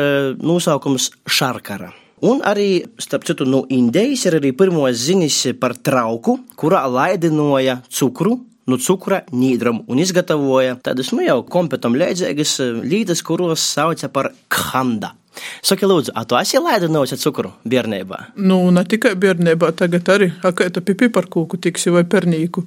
nosaukums 0.41 1.11
šarkara. 1.29 1.91
Un 2.25 2.41
arī, 2.43 2.81
starp 2.99 3.23
citu, 3.27 3.45
no 3.47 3.63
Indijas 3.71 4.25
ir 4.27 4.39
arī 4.39 4.51
pirmos 4.57 4.97
ziņas 5.05 5.37
par 5.59 5.77
trauku, 5.79 6.35
kurā 6.59 6.81
laidinoja 6.91 7.77
cukuru 7.87 8.35
no 8.69 8.79
cukura 8.81 9.23
nīdram 9.33 9.83
un 9.89 10.01
izgatavoja 10.01 10.77
tādas, 10.85 11.13
nu 11.15 11.25
jau 11.25 11.41
kompetam 11.43 11.97
līdzīgas 11.99 12.57
lītas, 12.85 13.23
kuros 13.25 13.63
sauca 13.75 14.11
par 14.13 14.33
khanda. 14.49 15.15
Saki, 15.63 15.87
lūdzu, 15.87 16.11
a 16.17 16.25
tu 16.27 16.37
esi 16.39 16.59
laidinājis 16.59 17.15
ar 17.15 17.21
cukuru 17.21 17.53
bērnībā? 17.69 18.19
Nu, 18.41 18.59
ne 18.75 18.83
tikai 18.87 19.13
bērnībā, 19.19 19.71
tagad 19.77 20.09
arī, 20.11 20.31
pie 20.35 20.95
piparkūku 21.05 21.59
tiksi 21.61 21.93
vai 21.95 22.03
pernīku. 22.07 22.65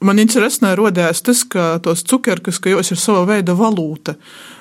Man 0.00 0.16
interesē 0.16 0.70
rodās 0.78 1.20
tas, 1.20 1.42
ka 1.44 1.74
tos 1.84 2.00
cukerkas, 2.08 2.56
ka 2.56 2.72
jos 2.72 2.88
ir 2.94 2.96
sava 3.00 3.26
veida 3.28 3.52
valūta. 3.52 4.14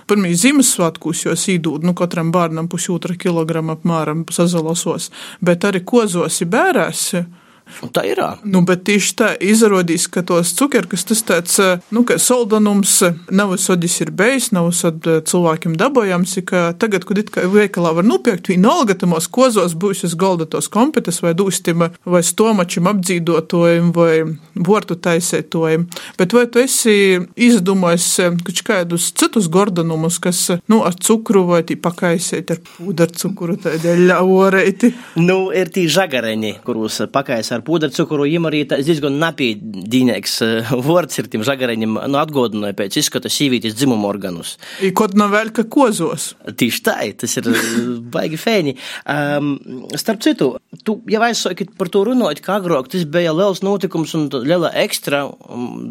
Pirmie 0.09 0.33
Ziemassvētkos 0.35 1.21
jūs 1.27 1.45
īdūt, 1.53 1.85
nu, 1.87 1.93
katram 1.95 2.33
bērnam 2.35 2.67
pusotra 2.67 3.15
kilograma 3.15 3.77
apmēram 3.77 4.25
sazalosos, 4.35 5.07
bet 5.39 5.63
arī 5.69 5.85
kozos 5.87 6.41
ir 6.43 6.51
bērēs. 6.51 7.05
Un 7.83 7.91
tā 7.95 8.03
ir. 8.09 8.19
Nu, 8.43 8.61
bet 8.67 8.83
tieši 8.89 9.13
tā 9.19 9.29
izrādīs, 9.39 10.09
ka 10.11 10.23
tos 10.27 10.51
cukerkus 10.57 11.05
tas 11.07 11.21
tāds, 11.23 11.59
nu, 11.95 12.03
ka 12.07 12.17
soldanums 12.19 12.97
nav 13.31 13.55
sodis 13.61 13.99
ir 14.03 14.11
bijis, 14.15 14.49
nav 14.55 14.71
sod 14.75 15.05
cilvēkiem 15.29 15.77
dabojams, 15.79 16.35
ka 16.49 16.69
tagad, 16.79 17.05
kad 17.07 17.21
it 17.21 17.31
kā 17.33 17.45
veikalā 17.49 17.93
var 17.99 18.07
nopirkt, 18.07 18.51
vienalga 18.51 18.97
tamos 18.99 19.29
kozos 19.31 19.75
būs 19.79 20.03
uz 20.07 20.15
galda 20.19 20.47
tos 20.49 20.67
kompetes 20.71 21.21
vai 21.23 21.35
dūstim 21.37 21.85
vai 22.03 22.23
stomačim 22.25 22.89
apdzīdotojiem 22.91 23.93
vai 23.95 24.13
vortu 24.55 24.97
taisētojiem. 24.99 25.87
Bet 26.19 26.35
vai 26.35 26.45
tu 26.51 26.63
esi 26.63 27.19
izdomājis 27.39 28.09
kādus 28.67 29.09
citus 29.17 29.47
gordanumus, 29.51 30.19
kas, 30.21 30.41
nu, 30.69 30.81
ar 30.85 30.97
cukru 30.99 31.45
vai 31.49 31.61
tī 31.67 31.79
pakaisēt 31.79 32.53
ar 32.53 32.61
pūdaru 32.65 33.17
cukuru, 33.23 33.57
tādā 33.61 33.95
ļaureiti? 33.99 34.91
Nu, 35.21 35.49
ir 35.55 35.71
tī 35.73 35.87
žagareņi, 35.91 36.57
kurus 36.65 37.01
pakaisē 37.13 37.58
ar 37.59 37.65
pūdercukuru 37.67 38.27
iemarīta 38.29 38.79
diezgan 38.83 39.19
napīdīnīgs 39.21 40.35
uh, 40.45 40.73
vārds 40.87 41.19
ir 41.21 41.29
tiem 41.31 41.45
žagareņiem, 41.47 41.99
nu, 42.09 42.19
atgādināja 42.21 42.77
pēc 42.79 42.99
izskata 43.03 43.31
sīvītis 43.31 43.77
dzimumu 43.77 44.07
organus. 44.09 44.55
I 44.83 44.93
kod 44.95 45.17
nav 45.19 45.33
vēl 45.35 45.53
ka 45.55 45.67
kozos. 45.69 46.33
Tieši 46.59 46.83
tā, 46.85 46.97
tas 47.19 47.37
ir 47.39 47.49
baigi 48.13 48.39
fēni. 48.39 48.75
Um, 49.09 49.53
starp 49.99 50.23
citu, 50.25 50.51
tu 50.85 50.99
jau 51.09 51.21
aizsaki 51.25 51.69
par 51.79 51.91
to 51.91 52.03
runājot, 52.07 52.43
ka 52.45 52.57
agrāk 52.59 52.89
tas 52.91 53.05
bija 53.09 53.33
liels 53.35 53.63
notikums 53.65 54.15
un 54.17 54.27
liela 54.45 54.71
ekstra 54.81 55.25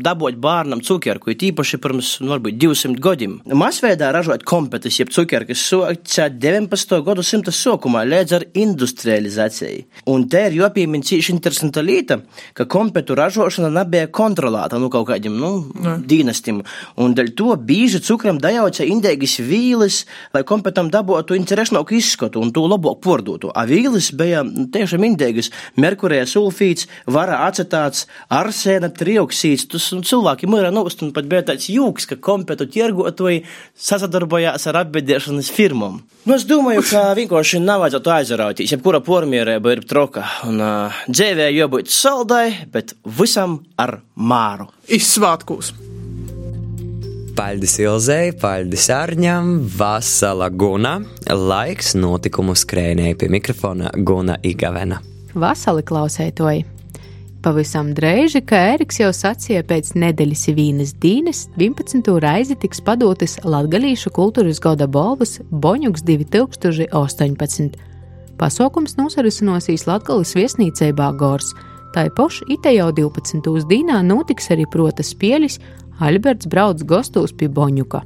dabot 0.04 0.36
bērnam 0.38 0.82
cukerku, 0.84 1.32
it 1.32 1.44
īpaši 1.50 1.80
pirms, 1.82 2.12
nu, 2.22 2.32
varbūt 2.34 2.58
200 2.60 3.02
gadiem. 3.02 3.38
Masveidā 3.58 4.10
ražot 4.14 4.44
kompetis, 4.48 4.98
jeb 5.00 5.12
cukerkas 5.14 5.62
soca 5.68 6.28
19. 6.30 6.98
gadu 7.06 7.24
simta 7.26 7.54
sokumā 7.54 8.04
līdz 8.08 8.36
ar 8.38 8.46
industrializāciju. 8.58 9.86
Un 10.12 10.26
te 10.30 10.44
ir 10.48 10.58
jopīmin 10.60 11.04
cīši 11.06 11.34
interesanti 11.34 11.57
interesanta 11.58 11.80
lieta, 11.80 12.18
ka 12.54 12.66
kompetu 12.66 13.14
ražošana 13.14 13.70
nebija 13.70 14.06
kontrolēta 14.06 14.78
nu, 14.78 14.88
kaut 14.90 15.08
kādiem 15.08 15.34
nu, 15.38 15.50
dīnastiem. 16.06 16.62
Un 16.96 17.14
dēļ 17.14 17.34
to 17.36 17.56
bieži 17.56 18.00
cukram 18.00 18.38
dajauca 18.38 18.84
indēgis 18.84 19.38
vīlis, 19.40 20.06
lai 20.34 20.44
kompetam 20.44 20.90
dabūtu 20.90 21.36
interesantāku 21.36 21.96
izskatu 21.98 22.40
un 22.40 22.52
to 22.52 22.66
labāk 22.66 23.00
pordotu. 23.02 23.50
A 23.54 23.66
vīlis 23.66 24.12
bija 24.14 24.44
nu, 24.46 24.68
tiešām 24.72 25.04
indēgis 25.04 25.50
merkurija 25.76 26.26
sulfīts, 26.26 26.88
vara 27.06 27.44
acetāts, 27.48 28.06
arsēna 28.30 28.90
trioksīds. 28.94 29.68
Tas 29.72 29.90
nu, 29.94 30.02
cilvēki 30.02 30.48
mīra 30.48 30.70
nost 30.74 31.02
un 31.02 31.12
pat 31.12 31.28
bija 31.28 31.46
tāds 31.50 31.68
jūks, 31.72 32.08
ka 32.08 32.20
kompetu 32.20 32.68
tirgotoji 32.68 33.44
sasadarbojās 33.74 34.68
ar 34.70 34.84
apbedēšanas 34.84 35.50
firmām. 35.54 36.02
Nu, 36.28 36.36
es 36.36 36.44
domāju, 36.44 36.82
ka 36.84 37.06
vienkārši 37.16 37.62
nav 37.62 37.80
vajadzētu 37.86 38.10
aizrauties. 38.12 38.72
Jebkura 38.74 39.00
pormierēba 39.04 39.72
ir 39.72 39.84
troka 39.88 40.26
un 40.44 40.60
uh, 40.60 40.98
dzīvē 41.08 41.47
jābūt 41.52 41.90
saldai, 41.92 42.66
bet 42.72 42.94
visam 43.18 43.60
ar 43.80 44.00
māru. 44.14 44.68
Izsvētkos! 44.88 45.74
Paldies 47.38 47.76
Ilzei, 47.78 48.32
paldies 48.34 48.88
Arņam, 48.90 49.60
Vasala 49.78 50.48
Guna, 50.50 50.96
laiks 51.30 51.92
notikumu 51.94 52.56
skrēnēja 52.58 53.14
pie 53.20 53.28
mikrofona 53.30 53.92
Guna 53.94 54.40
Igavena. 54.42 54.98
Vasali 55.38 55.84
klausētoji! 55.86 56.64
Pavisam 57.38 57.92
drēži, 57.94 58.40
kā 58.42 58.58
Eriks 58.74 58.98
jau 58.98 59.12
sacīja, 59.14 59.62
pēc 59.62 59.92
nedēļas 59.94 60.42
Vīnes 60.56 60.96
Dīnes 60.98 61.44
11. 61.54 62.10
reizi 62.24 62.56
tiks 62.58 62.82
padotas 62.82 63.38
Latgalīšu 63.46 64.10
kultūras 64.16 64.58
gada 64.58 64.88
balvas 64.90 65.36
Boņuks 65.48 66.02
2018. 66.08 67.78
Pasaukums 68.38 68.94
nosarisinosīs 68.94 69.88
Latgales 69.88 70.36
viesnīcē 70.38 70.92
Bāgors. 70.94 71.50
Tā 71.90 72.04
poša 72.14 72.46
ite 72.54 72.70
jau 72.70 72.92
12. 72.94 73.64
dīnā 73.66 73.98
notiks 74.06 74.52
arī 74.54 74.66
protas 74.70 75.10
pieļis 75.18 75.58
Alberts 75.98 76.46
brauc 76.46 76.84
gostos 76.86 77.32
pie 77.34 77.48
Boņuka. 77.50 78.04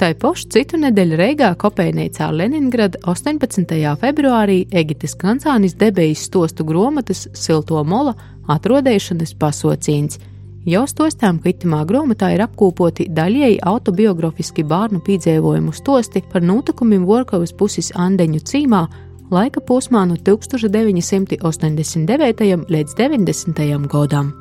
Tā 0.00 0.08
poša 0.18 0.48
citu 0.54 0.80
nedēļu 0.80 1.18
Reigā 1.20 1.50
Kopējnīcā 1.60 2.26
Leningrada 2.32 2.98
18. 3.12 3.76
februārī 4.00 4.64
Egites 4.72 5.14
Kancānis 5.20 5.76
debejas 5.78 6.24
stostu 6.26 6.64
gromatas 6.66 7.28
Silto 7.36 7.84
mola 7.84 8.16
atrodēšanas 8.50 9.36
pasocīns. 9.38 10.18
Jau 10.66 10.82
stostām, 10.90 11.38
ka 11.38 11.52
itamā 11.52 11.84
grāmatā 11.86 12.32
ir 12.34 12.42
apkopoti 12.44 13.06
daļēji 13.14 13.60
autobiografiski 13.68 14.64
bērnu 14.66 14.98
piedzīvojumu 15.06 15.76
stosti 15.76 16.24
par 16.32 16.42
notikumiem 16.42 17.06
Vorkavas 17.06 17.54
puses 17.54 17.92
Andeņu 17.94 18.42
cīmā 18.50 18.82
laika 19.30 19.62
posmā 19.62 20.02
no 20.10 20.16
1989. 20.16 22.66
līdz 22.68 22.94
90. 22.98 23.86
gadam. 23.88 24.32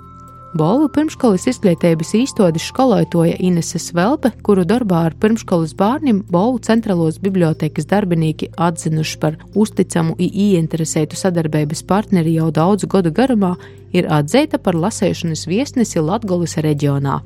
Bolvu 0.57 0.87
pirmškolas 0.89 1.45
izglītības 1.51 2.15
īstotis 2.17 2.63
skolotoja 2.71 3.35
Inese 3.37 3.77
Svelpe, 3.77 4.31
kuru 4.41 4.65
darbā 4.65 5.05
ar 5.05 5.13
pirmškolas 5.21 5.77
bērniem 5.77 6.25
Bolvu 6.33 6.57
centrālos 6.65 7.21
bibliotekas 7.21 7.85
darbinieki 7.85 8.49
atzinuši 8.57 9.21
par 9.21 9.37
uzticamu 9.53 10.17
un 10.17 10.25
ieinteresētu 10.25 11.13
sadarbības 11.21 11.85
partneri 11.85 12.33
jau 12.39 12.49
daudzu 12.49 12.89
gadu 12.89 13.13
garumā, 13.13 13.61
ir 13.93 14.09
atzīta 14.09 14.57
par 14.57 14.73
lasēšanas 14.73 15.45
viesnesi 15.45 16.01
Latgolas 16.01 16.57
reģionā. 16.57 17.21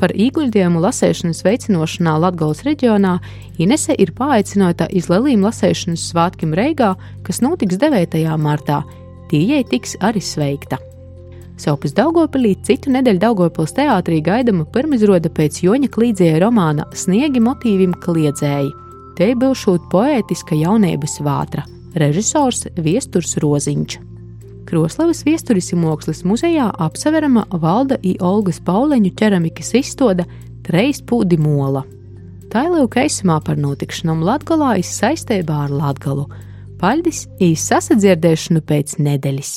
Par 0.00 0.14
ieguldījumu 0.16 0.80
lasēšanas 0.80 1.42
veicināšanā 1.44 2.14
Latvijas 2.22 2.62
reģionā 2.64 3.18
Inese 3.60 3.92
ir 4.00 4.14
paaicināta 4.16 4.86
iz 4.96 5.10
lielīm 5.12 5.44
lasēšanas 5.44 6.06
svētkiem 6.08 6.54
Reigā, 6.56 6.94
kas 7.26 7.42
notiks 7.44 7.76
9. 7.82 8.16
martā. 8.40 8.80
Tījai 9.28 9.60
tiks 9.68 9.98
arī 10.00 10.22
sveikta. 10.24 10.80
Savukārt 11.60 11.98
Daugopilī 11.98 12.54
citu 12.64 12.88
nedēļu 12.94 13.20
Daugopils 13.20 13.76
teātrī 13.76 14.22
gaidama 14.24 14.64
pirmizroda 14.72 15.28
pēc 15.28 15.60
Joņa 15.66 15.92
Klīdzēja 15.92 16.40
romāna 16.46 16.88
Sniegi 16.96 17.42
motīvim 17.44 17.92
kliedzēji. 18.00 18.72
Te 19.20 19.34
bilšūt 19.36 19.90
poētiska 19.92 20.56
jaunības 20.56 21.20
vātra, 21.26 21.66
režisors 22.00 22.64
Viesturs 22.80 23.36
Roziņš. 23.44 24.09
Kroslavas 24.70 25.24
viesturismākslas 25.26 26.20
muzejā 26.22 26.68
apseverama 26.78 27.42
Valda 27.50 27.96
I. 28.06 28.12
Olgas 28.22 28.60
Pauleņu 28.62 29.10
ķeramikas 29.18 29.72
izstāde 29.80 30.28
Treis 30.62 31.00
pūdi 31.02 31.40
mola. 31.42 31.82
Tā 32.52 32.68
ir 32.68 32.76
lūk 32.76 33.00
eisumā 33.02 33.40
par 33.42 33.58
notikšanām 33.58 34.22
Latgalā 34.26 34.76
izsaistībā 34.78 35.64
ar 35.64 35.74
Latgalu. 35.74 36.28
Paļdis 36.78 37.24
īsi 37.42 37.66
sasadzirdēšanu 37.66 38.62
pēc 38.66 38.94
nedēļas. 39.02 39.50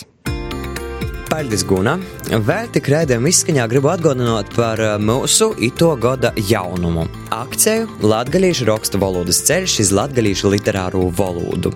Paldies, 1.30 1.64
Guna! 1.66 1.96
Vēl 2.30 2.68
tik 2.74 2.90
rēdēm 2.94 3.26
izskaņā 3.30 3.64
gribu 3.70 3.90
atgādināt 3.90 4.50
par 4.54 4.82
uh, 4.82 4.96
mūsu 5.02 5.52
ito 5.66 5.92
gada 5.98 6.30
jaunumu- 6.50 7.06
akciju 7.44 8.06
Latvijas 8.06 8.62
rakstu 8.66 9.02
valodas 9.02 9.42
ceļš 9.46 9.80
iz 9.86 9.94
latviešu 9.94 10.54
literāro 10.54 11.08
valodu. 11.10 11.74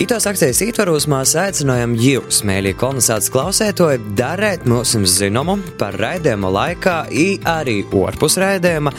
Itos 0.00 0.24
akcijas 0.24 0.62
ietvaros 0.64 1.04
mēs 1.12 1.34
aicinājām 1.36 1.92
jūs, 2.00 2.38
mēlī 2.48 2.70
kolonizācijas 2.80 3.32
klausētoji, 3.34 3.98
darēt 4.16 4.62
mums 4.64 4.94
zināmu 5.12 5.58
par 5.76 5.98
raidījuma 6.00 6.48
laikā, 6.54 6.94
arī 7.52 7.74
orpus 7.92 8.38
raidījuma, 8.40 8.94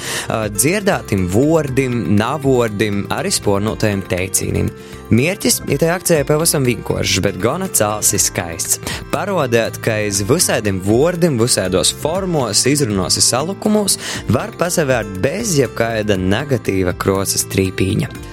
dzirdētim 0.53 1.23
vārdim, 1.33 1.95
navordim, 2.19 2.99
arī 3.17 3.31
spornotajiem 3.33 4.03
teicīnim. 4.11 4.69
Mērķis 5.09 5.57
ir 5.73 5.81
tajā 5.81 5.95
akcijā 5.97 6.27
pavisam 6.29 6.69
vienkāršs, 6.69 7.23
bet 7.25 7.39
gana 7.41 7.65
cēls 7.73 8.13
ir 8.13 8.21
skaists. 8.21 8.77
Parodēt, 9.09 9.79
ka 9.81 9.97
aiz 10.03 10.21
visādiem 10.29 10.83
vārdiem, 10.85 11.41
visādos 11.41 11.95
formos, 12.03 12.61
izrunos 12.69 13.17
un 13.17 13.25
salukumos 13.25 13.97
var 14.29 14.53
pasavērt 14.61 15.17
bez 15.25 15.57
jebkāda 15.57 16.19
negatīva 16.21 16.93
krosas 16.93 17.49
trīpīņa. 17.49 18.30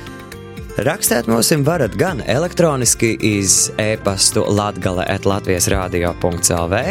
Rakstīt 0.78 1.26
mums 1.26 1.48
varat 1.66 1.94
gan 1.98 2.20
elektroniski 2.22 3.16
iz 3.24 3.72
e-pastu 3.82 4.44
latgale 4.54 5.02
at 5.10 5.24
Latvijas 5.26 5.66
radio.lv, 5.72 6.82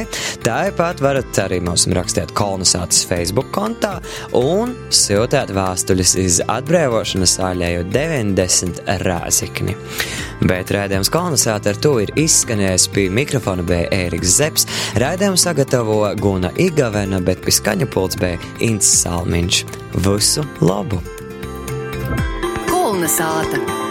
tāpat 0.44 1.00
varat 1.00 1.40
arī 1.46 1.62
mums 1.64 1.86
rakstīt 1.96 2.34
kolonizācijas 2.36 3.08
Facebook 3.08 3.48
kontā 3.56 3.94
un 4.36 4.76
sūtīt 4.92 5.56
vēstuļus 5.56 6.16
iz 6.20 6.42
atbrīvošanas 6.52 7.38
āļēju 7.48 7.88
90 7.96 8.84
rāzikni. 9.08 9.78
Bet 10.44 10.76
raidījums 10.76 11.12
kolonizācija 11.14 11.72
ar 11.72 11.80
to 11.88 11.94
ir 12.04 12.12
izskanējis 12.20 12.90
pie 12.92 13.08
mikrofona 13.08 13.64
bija 13.68 13.88
Ēriks 14.04 14.36
Zepsi, 14.42 14.68
raidījumu 15.00 15.40
sagatavo 15.40 16.02
Guna 16.20 16.52
Igavena, 16.60 17.24
bet 17.24 17.40
pie 17.46 17.56
skaņa 17.56 17.88
pults 17.96 18.20
bija 18.20 18.36
Ints 18.68 18.98
Salmiņš. 19.00 19.64
Visu 20.04 20.44
labu! 20.60 21.00
Kolonizācija 22.98 23.87